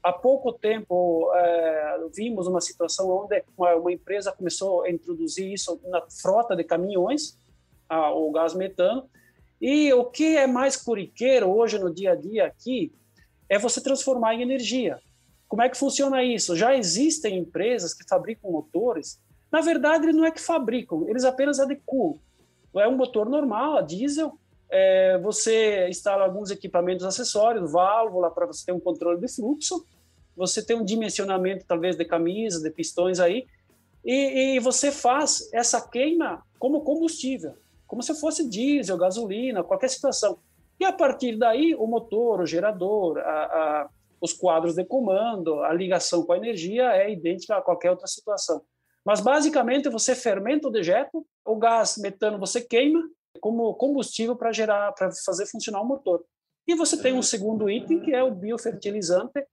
[0.02, 5.78] Há pouco tempo é, vimos uma situação onde uma, uma empresa começou a introduzir isso
[5.84, 7.38] na frota de caminhões
[7.88, 9.08] a, o gás metano.
[9.60, 12.92] E o que é mais corriqueiro hoje no dia a dia aqui
[13.48, 14.98] é você transformar em energia.
[15.46, 16.56] Como é que funciona isso?
[16.56, 19.20] Já existem empresas que fabricam motores.
[19.52, 22.18] Na verdade, não é que fabricam, eles apenas adequam.
[22.78, 24.38] É um motor normal, a diesel.
[24.68, 29.86] É, você instala alguns equipamentos acessórios, válvula para você ter um controle de fluxo.
[30.36, 33.46] Você tem um dimensionamento, talvez, de camisas, de pistões aí.
[34.04, 37.54] E, e você faz essa queima como combustível
[37.86, 40.38] como se fosse diesel, gasolina, qualquer situação.
[40.78, 43.88] E a partir daí, o motor, o gerador, a, a,
[44.20, 48.60] os quadros de comando, a ligação com a energia é idêntica a qualquer outra situação.
[49.06, 53.08] Mas basicamente você fermenta o dejeto, o gás metano você queima
[53.40, 56.24] como combustível para gerar, para fazer funcionar o motor.
[56.66, 59.46] E você tem um segundo item que é o biofertilizante,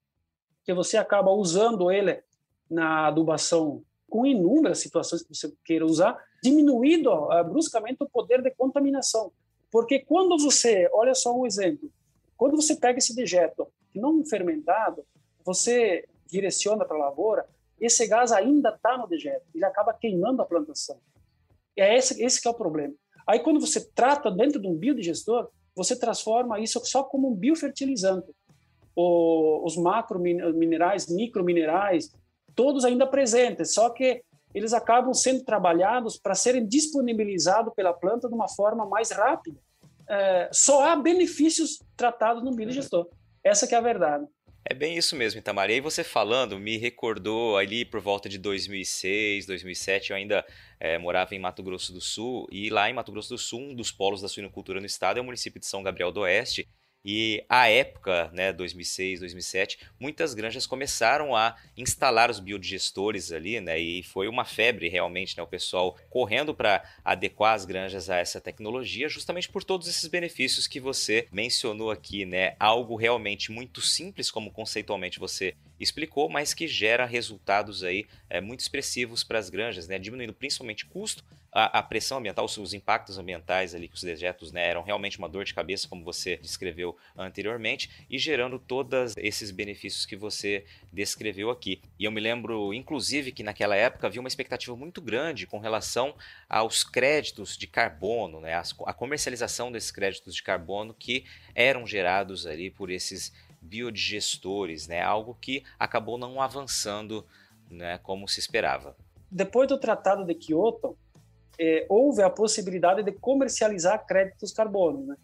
[0.65, 2.23] que você acaba usando ele
[2.67, 8.49] na adubação com inúmeras situações que você queira usar, diminuído uh, bruscamente o poder de
[8.49, 9.31] contaminação.
[9.71, 11.91] Porque quando você, olha só um exemplo,
[12.35, 15.05] quando você pega esse dejeto não fermentado,
[15.45, 17.47] você direciona para a lavoura,
[17.85, 20.97] esse gás ainda está no dejeto, ele acaba queimando a plantação.
[21.77, 22.93] É esse, esse que é o problema.
[23.27, 28.31] Aí quando você trata dentro de um biodigestor, você transforma isso só como um biofertilizante.
[28.95, 32.11] O, os macro minerais, micro minerais,
[32.55, 38.35] todos ainda presentes, só que eles acabam sendo trabalhados para serem disponibilizados pela planta de
[38.35, 39.59] uma forma mais rápida.
[40.07, 43.07] É, só há benefícios tratados no biodigestor.
[43.43, 44.27] Essa é a verdade.
[44.65, 45.69] É bem isso mesmo, Itamar.
[45.69, 50.45] E aí você falando me recordou ali por volta de 2006, 2007, eu ainda
[50.79, 53.75] é, morava em Mato Grosso do Sul, e lá em Mato Grosso do Sul, um
[53.75, 56.65] dos polos da suinocultura no estado é o município de São Gabriel do Oeste,
[57.05, 63.77] e à época, né, 2006, 2007, muitas granjas começaram a instalar os biodigestores ali, né,
[63.77, 68.39] e foi uma febre realmente, né, o pessoal correndo para adequar as granjas a essa
[68.39, 74.31] tecnologia, justamente por todos esses benefícios que você mencionou aqui, né, algo realmente muito simples
[74.31, 79.87] como conceitualmente você explicou, mas que gera resultados aí é, muito expressivos para as granjas,
[79.87, 84.51] né, diminuindo principalmente custo, a, pressão ambiental, os, os, impactos ambientais ali que os dejetos
[84.51, 89.51] né, eram realmente uma dor de cabeça, como você descreveu anteriormente, e gerando todos esses
[89.51, 91.79] benefícios que você descreveu aqui.
[91.99, 96.15] E eu me lembro, inclusive, que naquela época havia uma expectativa muito grande com relação
[96.49, 102.71] aos créditos de carbono, né, a comercialização desses créditos de carbono que eram gerados ali
[102.71, 107.25] por esses biodigestores, né, algo que acabou não avançando
[107.69, 108.95] né, como se esperava.
[109.31, 110.97] Depois do Tratado de Kyoto,
[111.59, 115.15] é, houve a possibilidade de comercializar créditos carbono, né?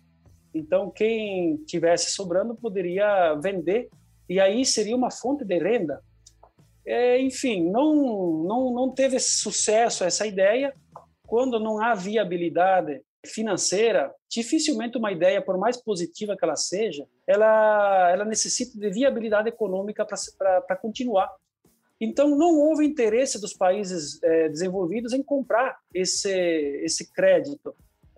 [0.53, 3.89] Então, quem tivesse sobrando poderia vender
[4.27, 6.01] e aí seria uma fonte de renda.
[6.85, 10.73] É, enfim, não, não, não teve sucesso essa ideia.
[11.27, 18.09] Quando não há viabilidade financeira, dificilmente uma ideia, por mais positiva que ela seja, ela,
[18.11, 20.05] ela necessita de viabilidade econômica
[20.37, 21.29] para continuar.
[21.99, 26.31] Então, não houve interesse dos países é, desenvolvidos em comprar esse,
[26.83, 27.75] esse crédito.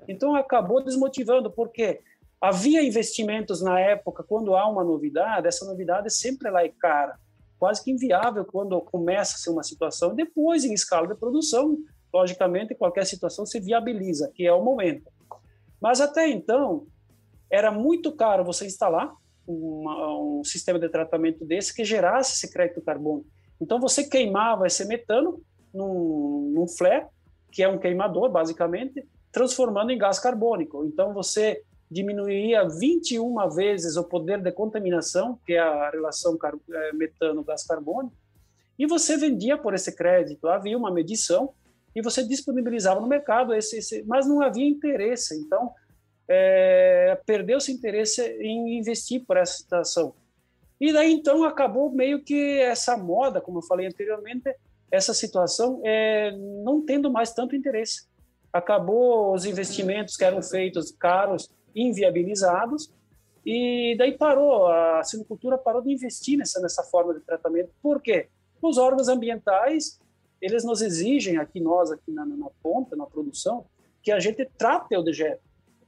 [0.07, 2.01] Então, acabou desmotivando, porque
[2.41, 7.19] Havia investimentos na época, quando há uma novidade, essa novidade sempre ela é cara,
[7.59, 10.15] quase que inviável quando começa a ser uma situação.
[10.15, 11.77] Depois, em escala de produção,
[12.11, 15.07] logicamente, qualquer situação se viabiliza, que é o momento.
[15.79, 16.87] Mas até então,
[17.47, 19.13] era muito caro você instalar
[19.45, 23.23] uma, um sistema de tratamento desse que gerasse esse crédito carbono.
[23.61, 25.39] Então, você queimava esse metano
[25.73, 27.05] num, num flare,
[27.51, 30.83] que é um queimador, basicamente, transformando em gás carbônico.
[30.85, 36.37] Então, você diminuiria 21 vezes o poder de contaminação, que é a relação
[36.73, 38.15] é, metano-gás carbônico,
[38.79, 40.47] e você vendia por esse crédito.
[40.47, 41.53] Havia uma medição
[41.93, 45.37] e você disponibilizava no mercado, esse, esse mas não havia interesse.
[45.37, 45.71] Então,
[46.27, 50.15] é, perdeu-se interesse em investir por essa situação.
[50.81, 54.51] E daí, então, acabou meio que essa moda, como eu falei anteriormente,
[54.89, 58.07] essa situação é, não tendo mais tanto interesse.
[58.51, 62.91] Acabou os investimentos que eram feitos caros, inviabilizados,
[63.45, 67.69] e daí parou, a silvicultura parou de investir nessa, nessa forma de tratamento.
[67.79, 68.29] Por quê?
[68.59, 69.99] Os órgãos ambientais,
[70.41, 73.67] eles nos exigem, aqui nós, aqui na, na ponta, na produção,
[74.01, 75.43] que a gente trate o dejeto,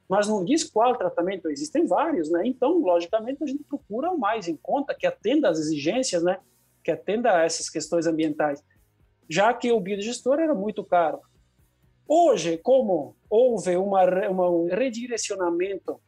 [0.09, 2.41] mas não diz qual tratamento, existem vários, né?
[2.45, 6.39] Então, logicamente, a gente procura o mais em conta, que atenda às exigências, né?
[6.83, 8.63] Que atenda a essas questões ambientais,
[9.29, 11.19] já que o biodigestor era muito caro.
[12.07, 15.99] Hoje, como houve uma, uma, um redirecionamento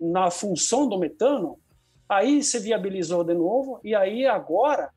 [0.00, 1.58] na função do metano,
[2.08, 4.90] aí se viabilizou de novo e aí agora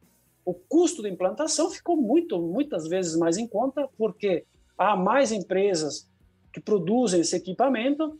[0.44, 4.46] o custo de implantação ficou muito, muitas vezes mais em conta, porque
[4.78, 6.10] há mais empresas
[6.54, 8.20] que produzem esse equipamento,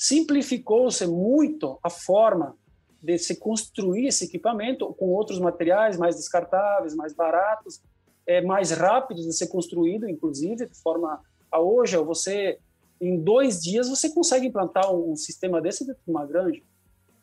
[0.00, 2.56] simplificou-se muito a forma
[3.02, 7.82] de se construir esse equipamento com outros materiais mais descartáveis, mais baratos,
[8.26, 11.20] é, mais rápidos de ser construído, inclusive, de forma
[11.52, 12.58] a hoje, você
[12.98, 16.62] em dois dias você consegue implantar um, sistema desse dentro de uma granja.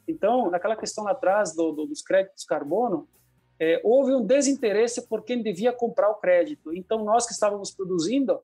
[0.08, 3.08] Então, naquela questão lá atrás do, do, dos créditos carbono,
[3.60, 6.72] é, houve um desinteresse por quem devia comprar o crédito.
[6.76, 8.40] Então, nós que estávamos produzindo,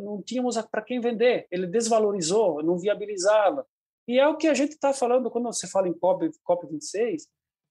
[0.00, 1.46] não tínhamos para quem vender.
[1.50, 3.66] Ele desvalorizou, não viabilizava.
[4.06, 7.22] E é o que a gente está falando quando você fala em COP, COP26.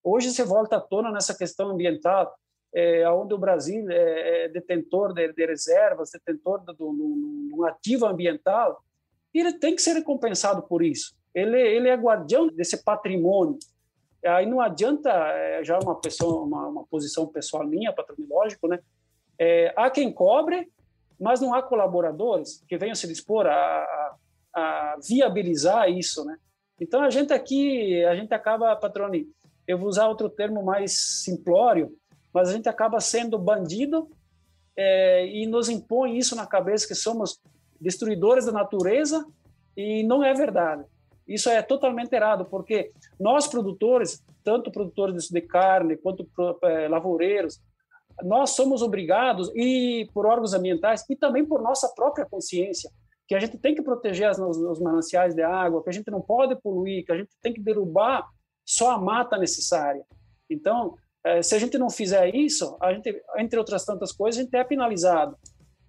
[0.04, 2.34] Hoje você volta à tona nessa questão ambiental
[2.74, 8.08] é, onde o Brasil é, é detentor de, de, reservas, detentor de, de, um ativo
[8.08, 8.84] ambiental,
[9.34, 11.16] e ele tem que ser recompensado por isso.
[11.34, 13.58] Ele, ele é guardião desse patrimônio.
[14.26, 18.80] Aí não adianta, é, já uma, pessoa, uma, uma posição pessoal minha, patrimoniológico, né?
[19.38, 20.72] É, há quem cobre,
[21.24, 24.16] mas não há colaboradores que venham se dispor a,
[24.54, 26.38] a, viabilizar isso, né?
[26.80, 29.30] Então a gente aqui, a gente acaba, patrone,
[29.66, 31.96] eu vou usar outro termo mais simplório,
[32.34, 34.10] mas a gente acaba sendo bandido
[34.76, 37.40] é, e nos impõe isso na cabeça que somos
[37.80, 39.26] destruidores da natureza
[39.78, 40.84] e não é verdade.
[41.26, 46.28] Isso é totalmente errado, porque nós produtores, tanto produtores de carne quanto
[46.64, 47.62] é, lavoureiros,
[48.22, 52.90] nós somos obrigados e por órgãos ambientais e também por nossa própria consciência
[53.28, 56.22] que a gente tem que proteger os, os mananciais de água, que a gente não
[56.22, 58.28] pode poluir, que a gente tem que derrubar
[58.66, 60.04] só a mata necessária.
[60.50, 64.44] Então, é, se a gente não fizer isso, a gente, entre outras tantas coisas, a
[64.44, 65.38] gente é penalizado.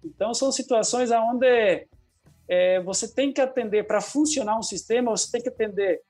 [0.03, 1.87] Então, são situações onde
[2.47, 6.01] é, você tem que atender, para funcionar um sistema, você tem que atender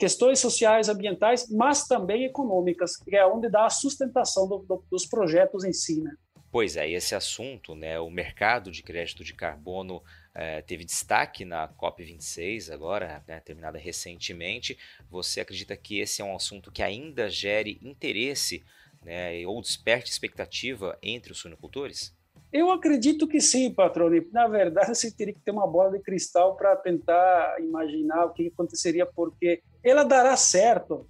[0.00, 5.04] questões sociais, ambientais, mas também econômicas, que é onde dá a sustentação do, do, dos
[5.04, 6.00] projetos em si.
[6.00, 6.10] Né?
[6.50, 10.02] Pois é, esse assunto, né, o mercado de crédito de carbono
[10.34, 14.78] é, teve destaque na COP26, agora, né, terminada recentemente.
[15.10, 18.64] Você acredita que esse é um assunto que ainda gere interesse
[19.04, 22.16] né, ou desperte expectativa entre os suinocultores?
[22.50, 24.26] Eu acredito que sim, Patrone.
[24.32, 28.48] Na verdade, você teria que ter uma bola de cristal para tentar imaginar o que
[28.48, 31.08] aconteceria, porque ela dará certo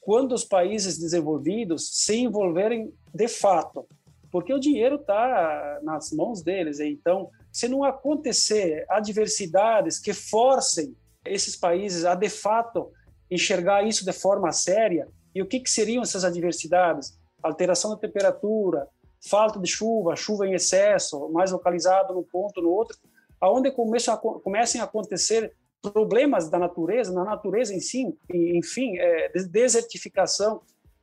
[0.00, 3.86] quando os países desenvolvidos se envolverem de fato,
[4.30, 6.80] porque o dinheiro está nas mãos deles.
[6.80, 12.90] Então, se não acontecer adversidades que forcem esses países a, de fato,
[13.30, 17.18] enxergar isso de forma séria, e o que, que seriam essas adversidades?
[17.42, 18.88] Alteração da temperatura,
[19.28, 22.96] falta de chuva, chuva em excesso, mais localizado num ponto, no outro,
[23.40, 29.30] aonde começam a, comecem a acontecer problemas da natureza, na natureza em si, enfim, é,
[29.48, 30.60] desertificação.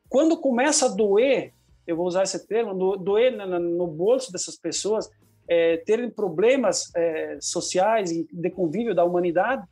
[0.10, 1.54] Quando começa a doer,
[1.88, 5.10] eu vou usar esse termo, doer no, no bolso dessas pessoas,
[5.48, 9.64] é, terem problemas é, sociais e de convívio da humanidade,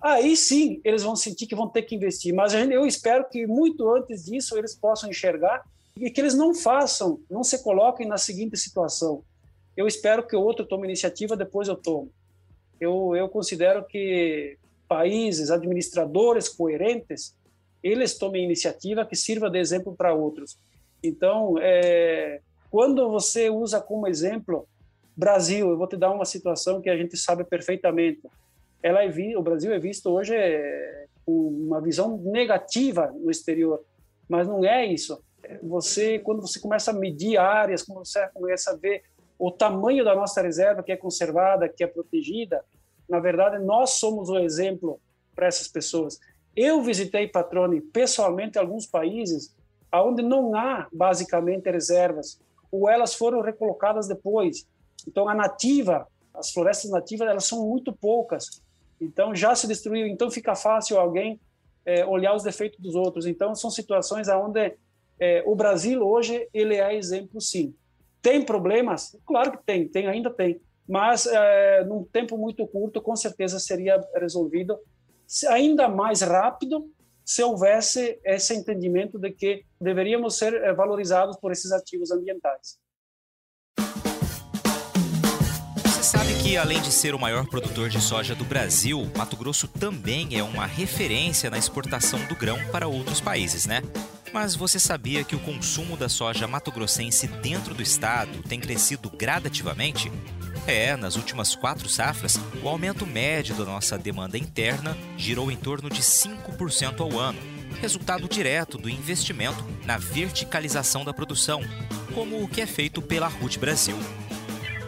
[0.00, 2.34] aí sim eles vão sentir que vão ter que investir.
[2.34, 5.62] Mas eu espero que muito antes disso eles possam enxergar
[5.96, 9.22] e que eles não façam, não se coloquem na seguinte situação.
[9.76, 12.10] Eu espero que o outro tome iniciativa, depois eu tomo.
[12.80, 14.56] Eu, eu considero que
[14.88, 17.36] países, administradores coerentes,
[17.82, 20.58] eles tomem iniciativa que sirva de exemplo para outros.
[21.02, 24.66] Então, é, quando você usa como exemplo
[25.16, 28.22] Brasil, eu vou te dar uma situação que a gente sabe perfeitamente.
[28.82, 33.84] Ela é o Brasil é visto hoje é, com uma visão negativa no exterior,
[34.28, 35.22] mas não é isso.
[35.62, 39.02] Você, quando você começa a medir áreas, quando você começa a ver
[39.40, 42.62] o tamanho da nossa reserva que é conservada, que é protegida,
[43.08, 45.00] na verdade nós somos o exemplo
[45.34, 46.20] para essas pessoas.
[46.54, 49.56] Eu visitei Patrone pessoalmente alguns países
[49.92, 52.38] onde não há basicamente reservas
[52.70, 54.66] ou elas foram recolocadas depois.
[55.08, 58.62] Então a nativa, as florestas nativas, elas são muito poucas.
[59.00, 60.06] Então já se destruiu.
[60.06, 61.40] Então fica fácil alguém
[61.86, 63.24] é, olhar os defeitos dos outros.
[63.24, 64.76] Então são situações onde
[65.18, 67.74] é, o Brasil hoje ele é exemplo sim.
[68.22, 69.16] Tem problemas?
[69.26, 70.60] Claro que tem, tem ainda tem.
[70.88, 74.78] Mas é, num tempo muito curto, com certeza seria resolvido
[75.48, 76.90] ainda mais rápido
[77.24, 82.76] se houvesse esse entendimento de que deveríamos ser eh, valorizados por esses ativos ambientais.
[85.84, 89.68] Você sabe que, além de ser o maior produtor de soja do Brasil, Mato Grosso
[89.68, 93.82] também é uma referência na exportação do grão para outros países, né?
[94.32, 100.10] Mas você sabia que o consumo da soja mato-grossense dentro do estado tem crescido gradativamente?
[100.66, 105.90] É, nas últimas quatro safras, o aumento médio da nossa demanda interna girou em torno
[105.90, 107.38] de 5% ao ano,
[107.80, 111.60] resultado direto do investimento na verticalização da produção,
[112.14, 113.96] como o que é feito pela RUT Brasil.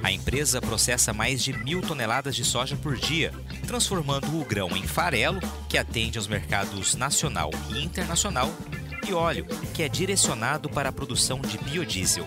[0.04, 3.32] A empresa processa mais de mil toneladas de soja por dia,
[3.66, 8.52] transformando o grão em farelo, que atende aos mercados nacional e internacional,
[9.08, 12.26] e óleo, que é direcionado para a produção de biodiesel.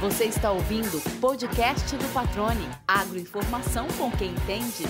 [0.00, 2.66] Você está ouvindo o podcast do Patrone.
[2.88, 4.84] Agroinformação com quem entende.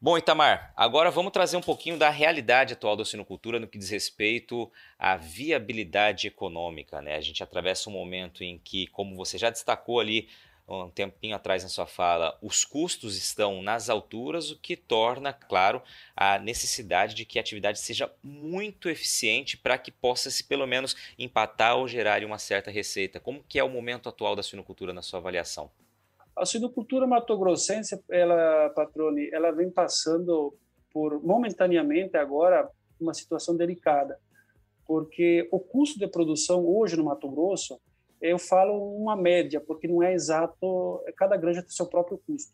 [0.00, 3.90] Bom, Itamar, agora vamos trazer um pouquinho da realidade atual da sinocultura no que diz
[3.90, 7.02] respeito à viabilidade econômica.
[7.02, 7.14] Né?
[7.14, 10.30] A gente atravessa um momento em que, como você já destacou ali
[10.70, 15.82] um tempinho atrás na sua fala, os custos estão nas alturas, o que torna, claro,
[16.16, 20.94] a necessidade de que a atividade seja muito eficiente para que possa se pelo menos
[21.18, 23.18] empatar ou gerar uma certa receita.
[23.18, 25.70] Como que é o momento atual da sinocultura na sua avaliação?
[26.36, 30.56] A suinocultura matogrossense, ela, Patrone, ela vem passando
[30.92, 32.68] por, momentaneamente agora,
[33.00, 34.18] uma situação delicada,
[34.86, 37.80] porque o custo de produção hoje no Mato Grosso,
[38.20, 42.52] eu falo uma média, porque não é exato, cada granja tem seu próprio custo.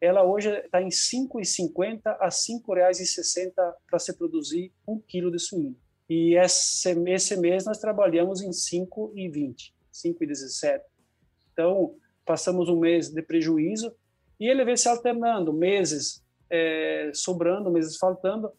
[0.00, 3.52] Ela hoje está em R$ 5,50 a R$ 5,60
[3.88, 5.76] para se produzir um quilo de suíno.
[6.08, 10.80] E esse, esse mês nós trabalhamos em R$ 5,20, 5,17.
[11.52, 11.94] Então,
[12.24, 13.94] passamos um mês de prejuízo
[14.38, 18.52] e ele vem se alternando, meses é, sobrando, meses faltando.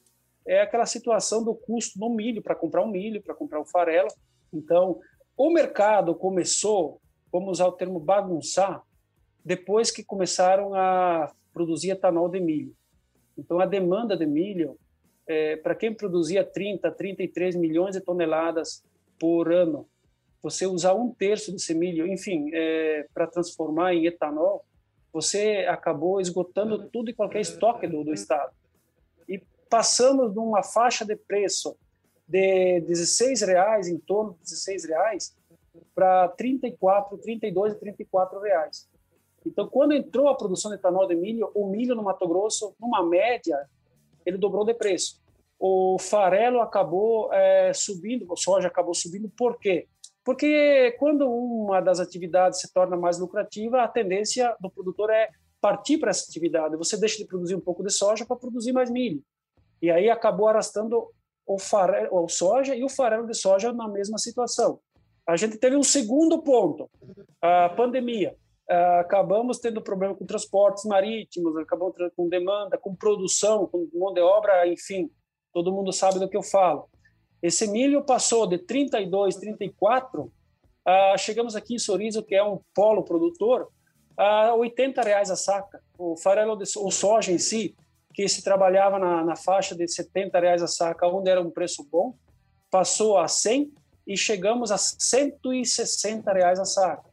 [0.45, 4.09] É aquela situação do custo do milho, para comprar um milho, para comprar um farelo.
[4.53, 4.99] Então,
[5.35, 8.83] o mercado começou, vamos usar o termo bagunçar,
[9.43, 12.75] depois que começaram a produzir etanol de milho.
[13.37, 14.77] Então, a demanda de milho,
[15.27, 18.83] é, para quem produzia 30, 33 milhões de toneladas
[19.19, 19.87] por ano,
[20.41, 24.65] você usar um terço desse milho, enfim, é, para transformar em etanol,
[25.11, 28.51] você acabou esgotando tudo e qualquer estoque do, do Estado.
[29.27, 31.77] E passamos de uma faixa de preço
[32.27, 35.35] de 16 reais, em torno de 16 reais,
[35.93, 38.89] para 34, 32 e 34 reais.
[39.45, 43.05] Então, quando entrou a produção de etanol de milho, o milho no Mato Grosso, numa
[43.05, 43.67] média,
[44.25, 45.21] ele dobrou de preço.
[45.59, 49.87] O farelo acabou é, subindo, o soja acabou subindo, por quê?
[50.23, 55.97] Porque quando uma das atividades se torna mais lucrativa, a tendência do produtor é partir
[55.97, 56.77] para essa atividade.
[56.77, 59.21] Você deixa de produzir um pouco de soja para produzir mais milho.
[59.81, 61.09] E aí acabou arrastando
[61.45, 64.79] o, farelo, o soja e o farelo de soja na mesma situação.
[65.27, 66.89] A gente teve um segundo ponto,
[67.41, 68.35] a pandemia.
[68.99, 74.67] acabamos tendo problema com transportes marítimos, acabamos com demanda, com produção, com mão de obra,
[74.67, 75.09] enfim,
[75.53, 76.89] todo mundo sabe do que eu falo.
[77.41, 80.31] Esse milho passou de 32, 34, uh,
[81.17, 83.69] chegamos aqui em Sorriso, que é um polo produtor,
[84.17, 85.81] a 80 reais a saca.
[85.97, 87.75] O farelo, de, o soja em si,
[88.13, 91.87] que se trabalhava na, na faixa de 70 reais a saca, onde era um preço
[91.91, 92.15] bom,
[92.69, 93.73] passou a 100
[94.05, 97.09] e chegamos a 160 reais a saca.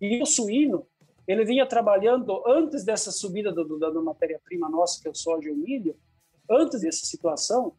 [0.00, 0.86] E o suíno,
[1.26, 5.48] ele vinha trabalhando antes dessa subida do, do, da matéria-prima nossa, que é o soja
[5.48, 5.96] e o milho,
[6.48, 7.72] antes dessa situação,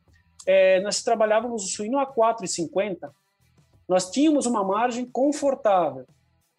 [0.46, 3.10] é, nós trabalhávamos o suíno a 4,50.
[3.88, 6.06] Nós tínhamos uma margem confortável,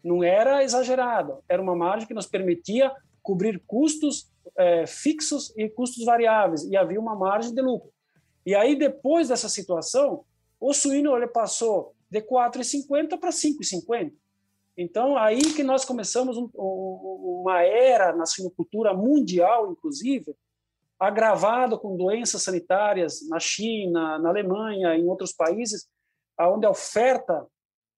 [0.02, 2.90] não era exagerada, era uma margem que nos permitia
[3.22, 7.90] cobrir custos é, fixos e custos variáveis, e havia uma margem de lucro.
[8.44, 10.24] E aí, depois dessa situação,
[10.58, 14.12] o suíno ele passou de 4,50 para 5,50.
[14.76, 20.34] Então, aí que nós começamos um, uma era na suinocultura mundial, inclusive,
[20.98, 25.88] agravado com doenças sanitárias na China, na Alemanha, em outros países,
[26.38, 27.46] onde a oferta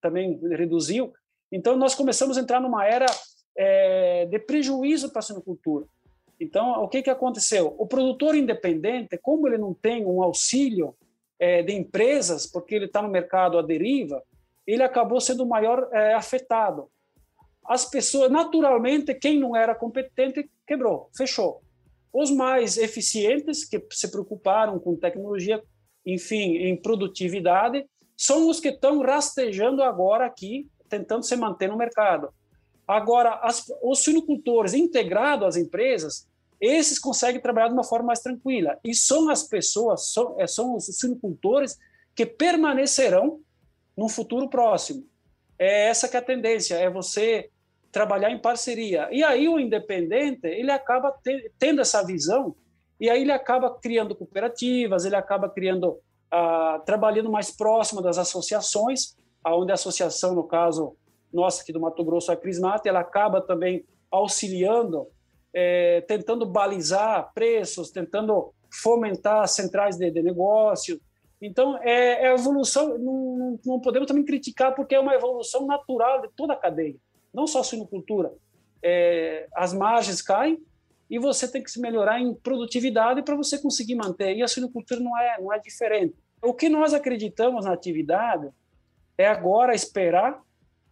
[0.00, 1.12] também reduziu.
[1.50, 3.06] Então, nós começamos a entrar numa era
[3.56, 5.86] é, de prejuízo para a suinocultura.
[6.42, 7.72] Então, o que, que aconteceu?
[7.78, 10.92] O produtor independente, como ele não tem um auxílio
[11.38, 14.20] é, de empresas, porque ele está no mercado à deriva,
[14.66, 16.88] ele acabou sendo o maior é, afetado.
[17.64, 21.62] As pessoas, naturalmente, quem não era competente quebrou, fechou.
[22.12, 25.62] Os mais eficientes, que se preocuparam com tecnologia,
[26.04, 27.86] enfim, em produtividade,
[28.16, 32.34] são os que estão rastejando agora aqui, tentando se manter no mercado.
[32.86, 36.26] Agora, as, os suinocultores integrados às empresas,
[36.62, 38.78] esses conseguem trabalhar de uma forma mais tranquila.
[38.84, 41.76] E são as pessoas, são, é, são os suinocultores
[42.14, 43.40] que permanecerão
[43.96, 45.04] no futuro próximo.
[45.58, 47.50] É essa que é a tendência, é você
[47.90, 49.08] trabalhar em parceria.
[49.10, 52.54] E aí o independente, ele acaba te, tendo essa visão,
[53.00, 55.98] e aí ele acaba criando cooperativas, ele acaba criando,
[56.30, 60.96] ah, trabalhando mais próximo das associações, onde a associação, no caso
[61.32, 65.08] nossa aqui do Mato Grosso, a Crismate, ela acaba também auxiliando
[65.54, 71.00] é, tentando balizar preços, tentando fomentar centrais de, de negócio.
[71.40, 76.28] Então, é, é evolução, não, não, podemos também criticar, porque é uma evolução natural de
[76.36, 76.96] toda a cadeia,
[77.34, 78.32] não só a suinocultura.
[78.82, 80.58] É, as margens caem
[81.10, 84.36] e você tem que se melhorar em produtividade para você conseguir manter.
[84.36, 86.14] E a suinocultura não é, não é diferente.
[86.42, 88.48] O que nós acreditamos na atividade
[89.18, 90.40] é agora esperar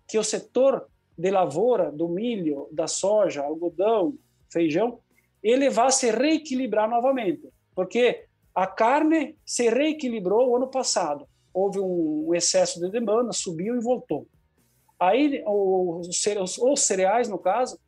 [0.06, 0.86] que o setor
[1.16, 4.14] de lavoura, do milho, da soja, algodão,
[4.53, 5.01] feijão,
[5.42, 8.24] ele vai se reequilibrar novamente, porque
[8.55, 11.26] a carne se reequilibrou o ano passado.
[11.53, 14.26] Houve um excesso de demanda, subiu e voltou.
[14.98, 17.78] Aí os cereais, no caso,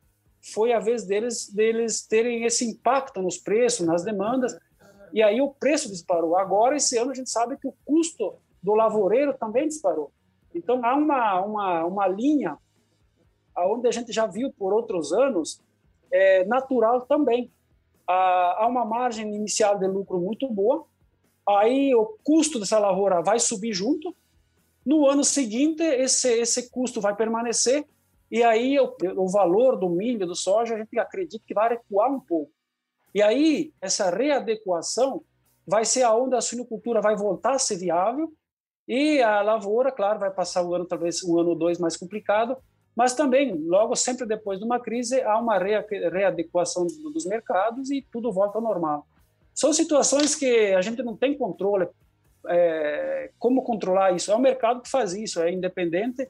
[0.53, 4.57] foi a vez deles deles terem esse impacto nos preços, nas demandas,
[5.13, 6.35] e aí o preço disparou.
[6.35, 10.11] Agora, esse ano, a gente sabe que o custo do lavoureiro também disparou.
[10.55, 12.57] Então, há uma, uma, uma linha
[13.55, 15.61] onde a gente já viu por outros anos
[16.13, 17.51] é, natural também.
[18.07, 20.85] Há uma margem inicial de lucro muito boa,
[21.47, 24.15] aí o custo dessa lavoura vai subir junto,
[24.85, 27.85] no ano seguinte esse, esse custo vai permanecer,
[28.29, 32.11] e aí o, o valor do milho, do soja, a gente acredita que vai recuar
[32.11, 32.51] um pouco.
[33.15, 35.23] E aí essa readequação
[35.65, 38.33] vai ser aonde a suinocultura vai voltar a ser viável,
[38.85, 42.57] e a lavoura, claro, vai passar o ano, talvez um ano ou dois mais complicado,
[42.95, 48.31] mas também, logo, sempre depois de uma crise, há uma readequação dos mercados e tudo
[48.31, 49.07] volta ao normal.
[49.53, 51.87] São situações que a gente não tem controle.
[52.47, 54.31] É, como controlar isso?
[54.31, 56.29] É o mercado que faz isso, é independente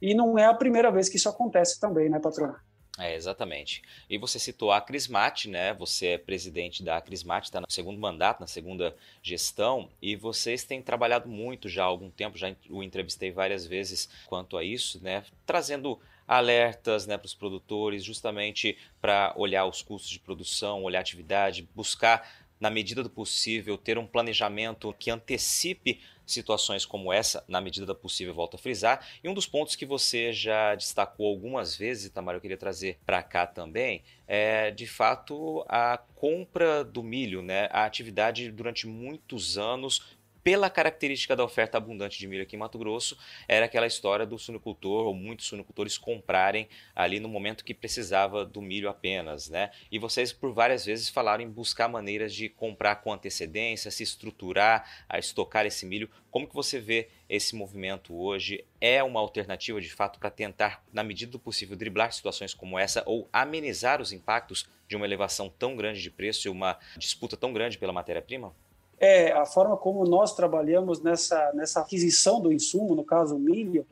[0.00, 2.54] e não é a primeira vez que isso acontece também, né, patrão?
[2.96, 3.82] É, exatamente.
[4.08, 5.74] E você citou a Crismate, né?
[5.74, 10.80] Você é presidente da Crismate, está no segundo mandato, na segunda gestão, e vocês têm
[10.80, 15.24] trabalhado muito já há algum tempo, já o entrevistei várias vezes quanto a isso, né?
[15.44, 21.02] Trazendo alertas né, para os produtores, justamente para olhar os custos de produção, olhar a
[21.02, 22.26] atividade, buscar
[22.60, 27.94] na medida do possível, ter um planejamento que antecipe situações como essa, na medida do
[27.94, 29.06] possível, volto a frisar.
[29.22, 33.22] E um dos pontos que você já destacou algumas vezes, Tamara, eu queria trazer para
[33.22, 37.68] cá também, é de fato a compra do milho, né?
[37.70, 40.13] A atividade durante muitos anos
[40.44, 43.16] pela característica da oferta abundante de milho aqui em Mato Grosso,
[43.48, 48.60] era aquela história do suinocultor ou muitos suinocultores comprarem ali no momento que precisava do
[48.60, 49.70] milho apenas, né?
[49.90, 55.06] E vocês por várias vezes falaram em buscar maneiras de comprar com antecedência, se estruturar,
[55.08, 56.10] a estocar esse milho.
[56.30, 58.66] Como que você vê esse movimento hoje?
[58.78, 63.02] É uma alternativa de fato para tentar, na medida do possível, driblar situações como essa
[63.06, 67.50] ou amenizar os impactos de uma elevação tão grande de preço e uma disputa tão
[67.50, 68.54] grande pela matéria-prima?
[68.98, 73.86] É, a forma como nós trabalhamos nessa, nessa aquisição do insumo, no caso o milho,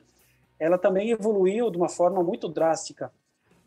[0.59, 3.12] ela também evoluiu de uma forma muito drástica.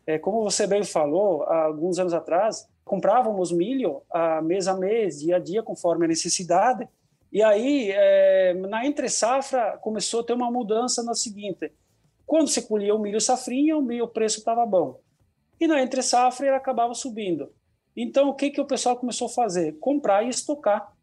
[0.06, 5.20] É, como você bem falou, há alguns anos atrás, comprávamos milho a mês a mês,
[5.20, 6.88] dia a dia, conforme a necessidade,
[7.32, 11.70] e aí, é, na entre safra, começou a ter uma mudança na seguinte,
[12.24, 15.00] quando você colhia o milho safrinha, o milho o preço estava bom.
[15.60, 17.52] E na entre safra ele acabava subindo.
[17.96, 19.78] Então, o que, que o pessoal começou a fazer?
[19.78, 20.95] Comprar e estocar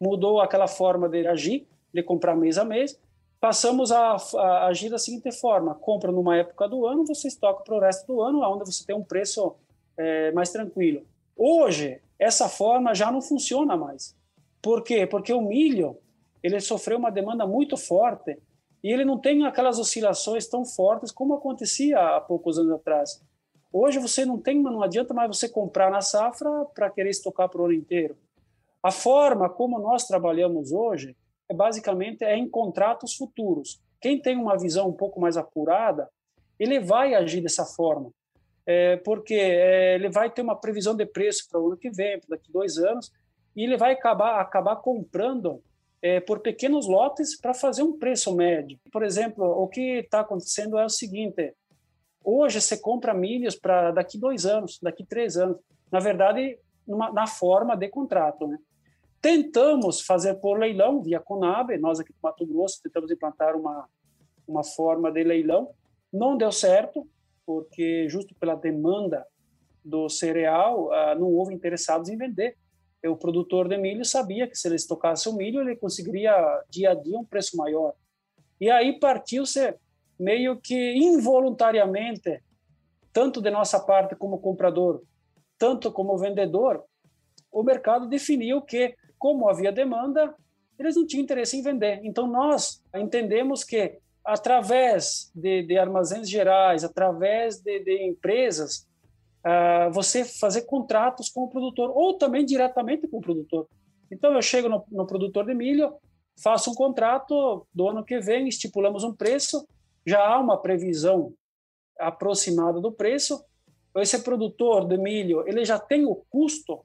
[0.00, 2.98] mudou aquela forma de agir, de comprar mês a mês,
[3.40, 7.74] passamos a, a agir da seguinte forma: compra numa época do ano, você estoca para
[7.74, 9.54] o resto do ano, onde você tem um preço
[9.96, 11.02] é, mais tranquilo.
[11.36, 14.16] Hoje, essa forma já não funciona mais.
[14.62, 15.06] Por quê?
[15.06, 15.96] Porque o milho
[16.42, 18.38] ele sofreu uma demanda muito forte
[18.82, 23.22] e ele não tem aquelas oscilações tão fortes como acontecia há poucos anos atrás.
[23.72, 27.60] Hoje você não tem, não adianta mais você comprar na safra para querer estocar para
[27.60, 28.16] o ano inteiro.
[28.82, 31.16] A forma como nós trabalhamos hoje
[31.48, 33.80] é basicamente é em contratos futuros.
[34.00, 36.08] Quem tem uma visão um pouco mais apurada,
[36.58, 38.10] ele vai agir dessa forma,
[38.64, 42.18] é, porque é, ele vai ter uma previsão de preço para o ano que vem,
[42.18, 43.12] para daqui dois anos,
[43.54, 45.62] e ele vai acabar acabar comprando
[46.02, 48.78] é, por pequenos lotes para fazer um preço médio.
[48.92, 51.54] Por exemplo, o que está acontecendo é o seguinte:
[52.22, 55.58] hoje você compra milhas para daqui dois anos, daqui três anos.
[55.90, 58.58] Na verdade, numa, na forma de contrato, né?
[59.20, 63.88] Tentamos fazer por leilão via Conab, nós aqui do Mato Grosso tentamos implantar uma,
[64.46, 65.70] uma forma de leilão,
[66.12, 67.06] não deu certo,
[67.44, 69.26] porque justo pela demanda
[69.84, 72.56] do cereal, ah, não houve interessados em vender.
[73.04, 76.34] O produtor de milho sabia que se ele estocasse o milho, ele conseguiria
[76.68, 77.94] dia a dia um preço maior.
[78.60, 79.74] E aí partiu-se
[80.18, 82.42] meio que involuntariamente,
[83.12, 85.02] tanto de nossa parte como comprador,
[85.58, 86.82] tanto como vendedor,
[87.52, 90.34] o mercado definiu que como havia demanda,
[90.78, 92.00] eles não tinham interesse em vender.
[92.04, 98.86] Então, nós entendemos que, através de, de armazéns gerais, através de, de empresas,
[99.44, 103.66] uh, você fazer contratos com o produtor, ou também diretamente com o produtor.
[104.10, 105.94] Então, eu chego no, no produtor de milho,
[106.42, 109.66] faço um contrato do ano que vem, estipulamos um preço,
[110.06, 111.32] já há uma previsão
[111.98, 113.42] aproximada do preço.
[113.96, 116.84] Esse produtor de milho, ele já tem o custo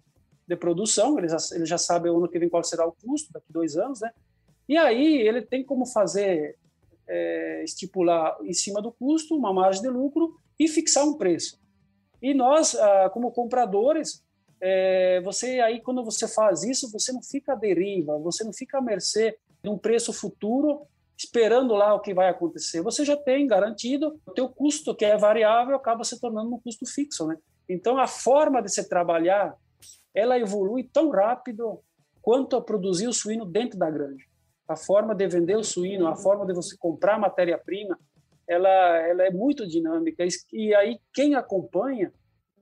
[0.52, 3.32] de produção, ele já, ele já sabe o ano que vem qual será o custo,
[3.32, 4.12] daqui dois anos, né?
[4.68, 6.58] E aí ele tem como fazer,
[7.08, 11.60] é, estipular em cima do custo uma margem de lucro e fixar um preço.
[12.22, 14.24] E nós, ah, como compradores,
[14.60, 18.78] é, você aí quando você faz isso, você não fica à deriva, você não fica
[18.78, 20.86] à mercê de um preço futuro
[21.18, 22.82] esperando lá o que vai acontecer.
[22.82, 26.86] Você já tem garantido o teu custo que é variável acaba se tornando um custo
[26.86, 27.38] fixo, né?
[27.68, 29.56] Então a forma de se trabalhar
[30.14, 31.80] ela evolui tão rápido
[32.22, 34.26] quanto a produzir o suíno dentro da granja.
[34.68, 38.00] A forma de vender o suíno, a forma de você comprar matéria-prima,
[38.48, 40.26] ela, ela é muito dinâmica.
[40.54, 42.14] E aí quem acompanha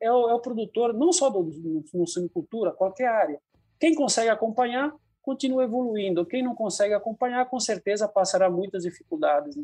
[0.02, 3.40] é o, é o produtor, não só do, do, no suinocultura, qualquer área.
[3.80, 6.26] Quem consegue acompanhar, continua evoluindo.
[6.26, 9.56] Quem não consegue acompanhar, com certeza passará muitas dificuldades.
[9.56, 9.64] Né?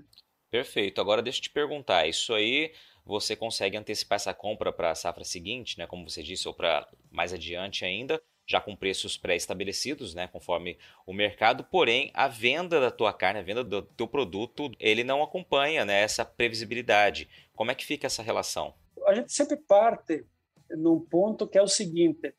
[0.50, 1.02] Perfeito.
[1.02, 2.72] Agora deixa eu te perguntar, isso aí
[3.06, 6.88] você consegue antecipar essa compra para a safra seguinte, né, como você disse, ou para
[7.12, 12.92] mais adiante ainda, já com preços pré-estabelecidos, né, conforme o mercado, porém a venda da
[12.92, 17.30] tua carne, a venda do teu produto, ele não acompanha né, essa previsibilidade.
[17.56, 18.74] Como é que fica essa relação?
[19.06, 20.26] A gente sempre parte
[20.70, 22.34] num ponto que é o seguinte: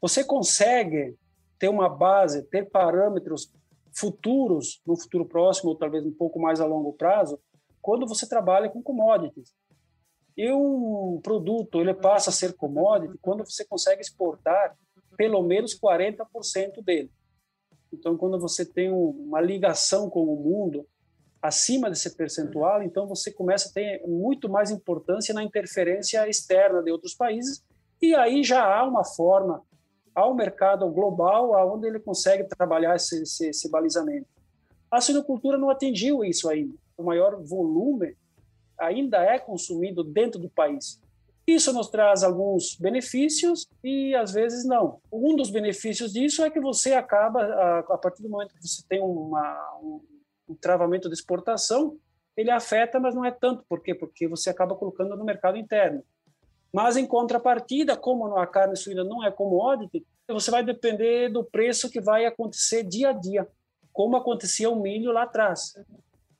[0.00, 1.16] você consegue
[1.58, 3.52] ter uma base, ter parâmetros
[3.92, 7.38] futuros, no futuro próximo ou talvez um pouco mais a longo prazo,
[7.82, 9.52] quando você trabalha com commodities.
[10.40, 14.74] E um produto ele passa a ser commodity quando você consegue exportar
[15.14, 17.10] pelo menos 40% dele.
[17.92, 20.86] Então, quando você tem uma ligação com o mundo
[21.42, 26.90] acima desse percentual, então você começa a ter muito mais importância na interferência externa de
[26.90, 27.62] outros países,
[28.00, 29.62] e aí já há uma forma
[30.14, 34.26] ao mercado global aonde ele consegue trabalhar esse, esse, esse balizamento.
[34.90, 36.74] A suinocultura não atingiu isso ainda.
[36.96, 38.16] O maior volume
[38.80, 41.00] ainda é consumido dentro do país.
[41.46, 45.00] Isso nos traz alguns benefícios e às vezes não.
[45.12, 47.42] Um dos benefícios disso é que você acaba,
[47.78, 50.00] a, partir do momento que você tem uma, um,
[50.48, 51.98] um travamento de exportação,
[52.36, 53.64] ele afeta, mas não é tanto.
[53.68, 53.94] Por quê?
[53.94, 56.04] Porque você acaba colocando no mercado interno.
[56.72, 61.90] Mas, em contrapartida, como a carne suína não é commodity, você vai depender do preço
[61.90, 63.48] que vai acontecer dia a dia,
[63.92, 65.74] como acontecia o milho lá atrás.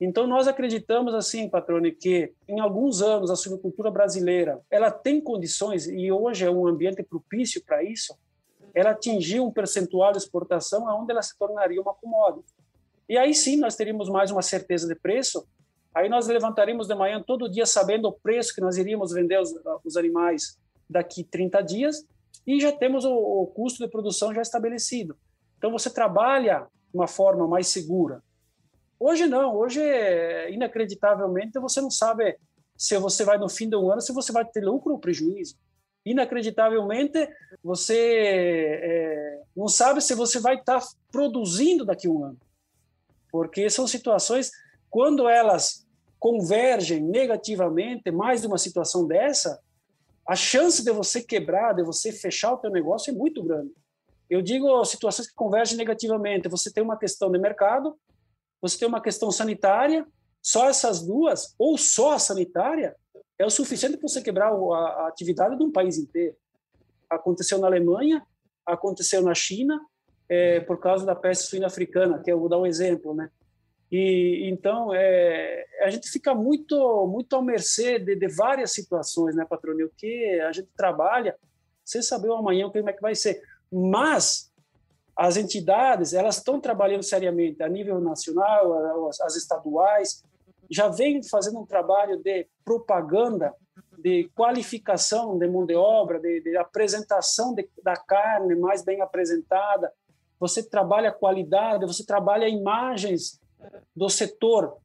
[0.03, 5.87] Então, nós acreditamos, assim, Patrone, que em alguns anos a suinocultura brasileira ela tem condições,
[5.87, 8.17] e hoje é um ambiente propício para isso,
[8.73, 12.51] ela atingir um percentual de exportação onde ela se tornaria uma commodity.
[13.07, 15.47] E aí sim nós teríamos mais uma certeza de preço,
[15.93, 19.53] aí nós levantaríamos de manhã todo dia sabendo o preço que nós iríamos vender os,
[19.85, 20.57] os animais
[20.89, 22.03] daqui 30 dias,
[22.47, 25.15] e já temos o, o custo de produção já estabelecido.
[25.59, 28.23] Então você trabalha de uma forma mais segura.
[29.03, 32.37] Hoje não, hoje é, inacreditavelmente você não sabe
[32.77, 35.57] se você vai no fim do ano, se você vai ter lucro ou prejuízo.
[36.05, 37.27] Inacreditavelmente
[37.63, 40.79] você é, não sabe se você vai estar
[41.11, 42.37] produzindo daqui a um ano,
[43.31, 44.51] porque são situações
[44.87, 45.83] quando elas
[46.19, 49.59] convergem negativamente, mais de uma situação dessa,
[50.27, 53.71] a chance de você quebrar, de você fechar o teu negócio é muito grande.
[54.29, 56.47] Eu digo situações que convergem negativamente.
[56.47, 57.97] Você tem uma questão de mercado,
[58.61, 60.05] você tem uma questão sanitária,
[60.41, 62.95] só essas duas, ou só a sanitária,
[63.37, 66.35] é o suficiente para você quebrar a, atividade de um país inteiro.
[67.09, 68.25] Aconteceu na Alemanha,
[68.65, 69.81] aconteceu na China,
[70.29, 73.29] é, por causa da peste suína africana, que eu vou dar um exemplo, né?
[73.91, 79.43] E então é, a gente fica muito muito à mercê de, de várias situações, né,
[79.43, 79.91] patrônio?
[79.97, 81.35] Que a gente trabalha
[81.83, 83.41] sem saber o amanhã como é que vai ser.
[83.69, 84.50] Mas
[85.15, 90.23] as entidades elas estão trabalhando seriamente a nível nacional, as, estaduais,
[90.69, 93.53] já vem fazendo um trabalho de propaganda,
[93.97, 99.91] de qualificação de mão de obra, de, de apresentação de, da carne mais bem apresentada.
[100.39, 103.39] Você trabalha qualidade, você trabalha imagens
[103.95, 104.77] do setor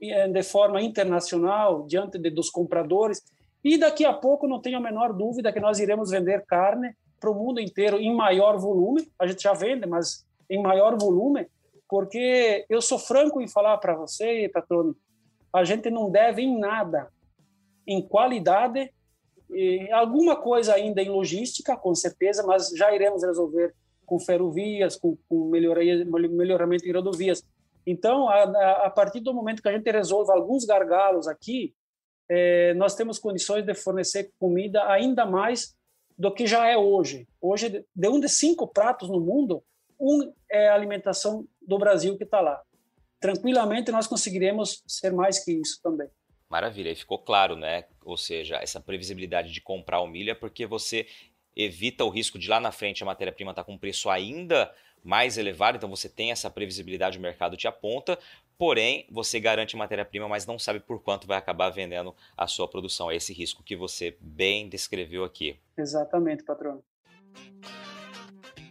[0.00, 3.22] eh, de forma internacional diante de, dos compradores.
[3.62, 7.30] E daqui a pouco, não tenho a menor dúvida que nós iremos vender carne para
[7.30, 9.10] o mundo inteiro em maior volume.
[9.18, 11.46] A gente já vende, mas em maior volume,
[11.88, 14.94] porque eu sou franco em falar para você, Patrone,
[15.52, 17.08] a gente não deve em nada
[17.86, 18.92] em qualidade,
[19.92, 25.48] alguma coisa ainda em logística, com certeza, mas já iremos resolver com ferrovias, com, com
[25.48, 27.44] melhoramento em rodovias.
[27.86, 31.72] Então, a, a, partir do momento que a gente resolve alguns gargalos aqui,
[32.28, 35.75] é, nós temos condições de fornecer comida ainda mais
[36.18, 37.26] do que já é hoje.
[37.40, 39.62] Hoje, de um de cinco pratos no mundo,
[39.98, 42.60] um é a alimentação do Brasil que está lá.
[43.20, 46.08] Tranquilamente, nós conseguiremos ser mais que isso também.
[46.48, 47.84] Maravilha, e ficou claro, né?
[48.04, 51.06] Ou seja, essa previsibilidade de comprar o milho é porque você
[51.56, 54.72] evita o risco de lá na frente a matéria-prima estar tá com um preço ainda
[55.02, 58.18] mais elevado, então você tem essa previsibilidade, o mercado te aponta,
[58.58, 63.10] porém você garante matéria-prima, mas não sabe por quanto vai acabar vendendo a sua produção.
[63.10, 65.58] É esse risco que você bem descreveu aqui.
[65.76, 66.82] Exatamente, patrão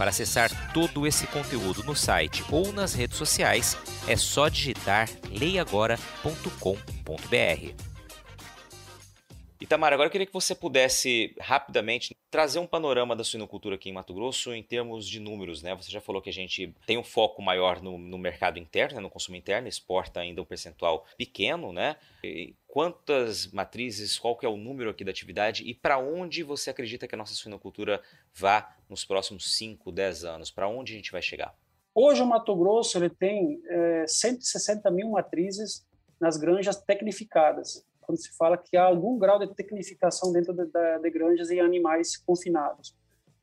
[0.00, 3.76] Para acessar todo esse conteúdo no site ou nas redes sociais,
[4.08, 7.74] é só digitar leiagora.com.br.
[9.60, 13.92] Itamar, agora eu queria que você pudesse rapidamente trazer um panorama da suinocultura aqui em
[13.92, 15.74] Mato Grosso em termos de números, né?
[15.74, 19.02] Você já falou que a gente tem um foco maior no, no mercado interno, né?
[19.02, 21.96] no consumo interno, exporta ainda um percentual pequeno, né?
[22.24, 26.70] E quantas matrizes, qual que é o número aqui da atividade e para onde você
[26.70, 28.00] acredita que a nossa suinocultura
[28.34, 30.50] vá nos próximos 5, 10 anos?
[30.50, 31.54] Para onde a gente vai chegar?
[31.94, 35.86] Hoje o Mato Grosso ele tem é, 160 mil matrizes
[36.20, 40.98] nas granjas tecnificadas quando se fala que há algum grau de tecnificação dentro de, de,
[40.98, 42.96] de granjas e animais confinados.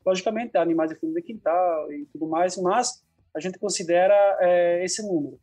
[0.04, 3.02] Logicamente, há animais de fundo de quintal e tudo mais, mas
[3.34, 5.40] a gente considera é, esse número.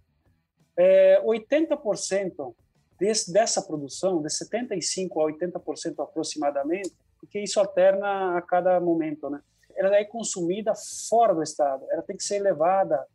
[0.78, 2.54] É, 80%
[3.00, 9.42] desse, dessa produção, de 75% a 80% aproximadamente, porque isso alterna a cada momento, né?
[9.76, 10.74] Ela é consumida
[11.10, 11.86] fora do estado.
[11.92, 13.06] Ela tem que ser levada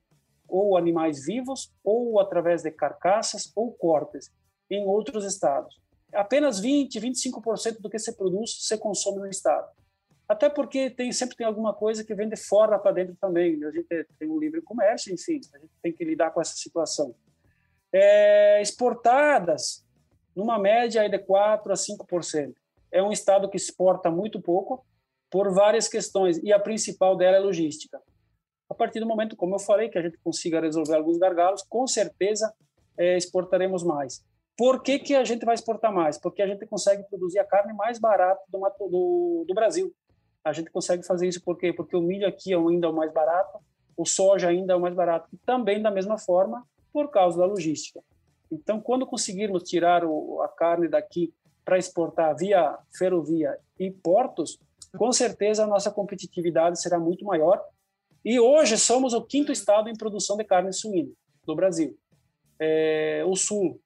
[0.51, 4.31] ou animais vivos, ou através de carcaças ou cortes
[4.69, 5.81] em outros estados.
[6.13, 9.69] Apenas 20, 25% do que se produz se consome no estado.
[10.29, 13.65] Até porque tem sempre tem alguma coisa que vem de fora para dentro também.
[13.65, 17.15] A gente tem um livre comércio, enfim, a gente tem que lidar com essa situação.
[17.93, 19.85] É, exportadas,
[20.35, 22.55] numa média de 4 a 5%.
[22.93, 24.85] É um estado que exporta muito pouco
[25.31, 28.01] por várias questões, e a principal dela é logística.
[28.69, 31.87] A partir do momento, como eu falei, que a gente consiga resolver alguns gargalos, com
[31.87, 32.53] certeza
[32.99, 34.25] é, exportaremos mais.
[34.57, 36.19] Por que, que a gente vai exportar mais?
[36.19, 39.93] Porque a gente consegue produzir a carne mais barata do, do, do Brasil.
[40.45, 41.73] A gente consegue fazer isso por quê?
[41.73, 43.59] Porque o milho aqui é ainda é o mais barato,
[43.97, 47.47] o soja ainda é o mais barato, e também da mesma forma por causa da
[47.47, 48.01] logística.
[48.51, 51.33] Então, quando conseguirmos tirar o, a carne daqui
[51.65, 54.59] para exportar via ferrovia e portos,
[54.97, 57.63] com certeza a nossa competitividade será muito maior.
[58.25, 61.11] E hoje somos o quinto estado em produção de carne suína
[61.47, 61.97] do Brasil.
[62.59, 63.81] É, o Sul,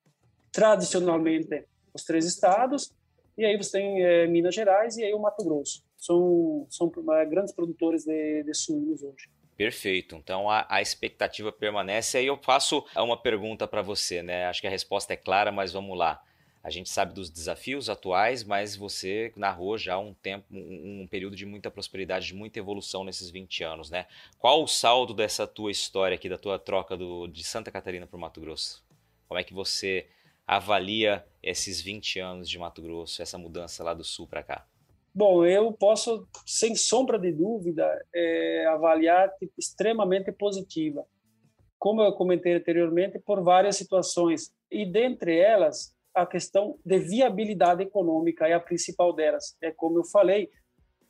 [0.53, 2.93] tradicionalmente, os três estados,
[3.37, 5.85] e aí você tem é, Minas Gerais e aí o Mato Grosso.
[5.97, 9.29] São, são é, grandes produtores de, de suínos hoje.
[9.57, 10.17] Perfeito.
[10.17, 12.19] Então a, a, expectativa permanece.
[12.19, 14.47] Aí eu faço uma pergunta para você, né?
[14.47, 16.21] Acho que a resposta é clara, mas vamos lá.
[16.65, 21.37] A gente sabe dos desafios atuais, mas você narrou já um tempo, um, um período
[21.37, 24.07] de muita prosperidade, de muita evolução nesses 20 anos, né?
[24.39, 28.17] Qual o saldo dessa tua história aqui, da tua troca do, de Santa Catarina para
[28.17, 28.83] o Mato Grosso?
[29.29, 30.07] Como é que você
[30.47, 34.67] avalia esses 20 anos de Mato Grosso, essa mudança lá do sul para cá?
[35.15, 41.07] Bom, eu posso, sem sombra de dúvida, é, avaliar tipo, extremamente positiva.
[41.79, 44.51] Como eu comentei anteriormente, por várias situações.
[44.71, 49.57] E dentre elas, a questão de viabilidade econômica é a principal delas.
[49.61, 50.49] É como eu falei,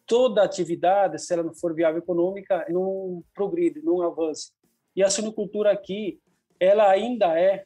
[0.06, 4.50] toda atividade, se ela não for viável econômica, não progride, não avança.
[4.96, 6.20] E a suinocultura aqui,
[6.58, 7.64] ela ainda é,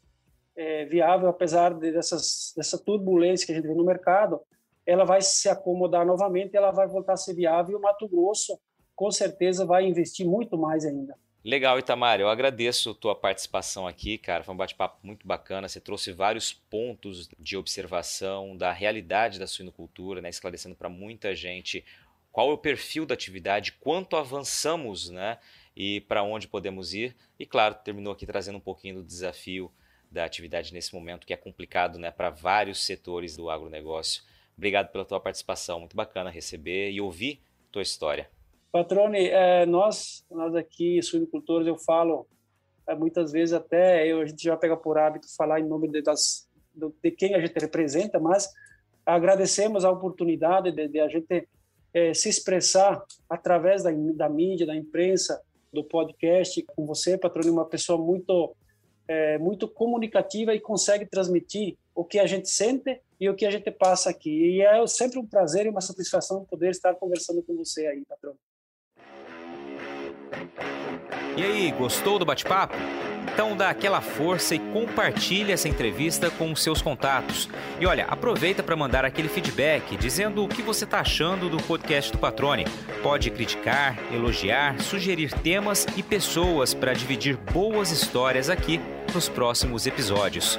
[0.57, 4.41] é viável, apesar de dessas, dessa turbulência que a gente vê no mercado,
[4.87, 8.59] ela vai se acomodar novamente, ela vai voltar a ser viável e o Mato Grosso,
[8.97, 11.15] com certeza, vai investir muito mais ainda.
[11.49, 12.21] Legal, Itamar.
[12.21, 14.45] Eu agradeço a tua participação aqui, cara.
[14.45, 15.67] Foi um bate-papo muito bacana.
[15.67, 20.29] Você trouxe vários pontos de observação da realidade da suinocultura, né?
[20.29, 21.83] esclarecendo para muita gente
[22.31, 25.39] qual é o perfil da atividade, quanto avançamos né?
[25.75, 27.17] e para onde podemos ir.
[27.39, 29.73] E, claro, terminou aqui trazendo um pouquinho do desafio
[30.11, 32.11] da atividade nesse momento, que é complicado né?
[32.11, 34.23] para vários setores do agronegócio.
[34.55, 35.81] Obrigado pela tua participação.
[35.81, 37.41] Muito bacana receber e ouvir
[37.73, 38.29] tua história.
[38.71, 42.27] Patrone, é, nós, nós aqui, suinocultores, eu falo
[42.87, 46.03] é, muitas vezes até, eu, a gente já pega por hábito falar em nome de,
[46.03, 48.49] das, de quem a gente representa, mas
[49.05, 51.49] agradecemos a oportunidade de, de a gente
[51.95, 55.43] é, se expressar através da, da mídia, da imprensa,
[55.73, 58.55] do podcast com você, Patrone, uma pessoa muito
[59.09, 63.51] é, muito comunicativa e consegue transmitir o que a gente sente e o que a
[63.51, 64.31] gente passa aqui.
[64.31, 68.37] E é sempre um prazer e uma satisfação poder estar conversando com você aí, patrão.
[71.37, 72.77] E aí, gostou do bate-papo?
[73.39, 77.49] Então dá aquela força e compartilhe essa entrevista com os seus contatos.
[77.79, 82.11] E olha, aproveita para mandar aquele feedback dizendo o que você está achando do podcast
[82.11, 82.65] do Patrone.
[83.01, 88.81] Pode criticar, elogiar, sugerir temas e pessoas para dividir boas histórias aqui
[89.15, 90.59] nos próximos episódios.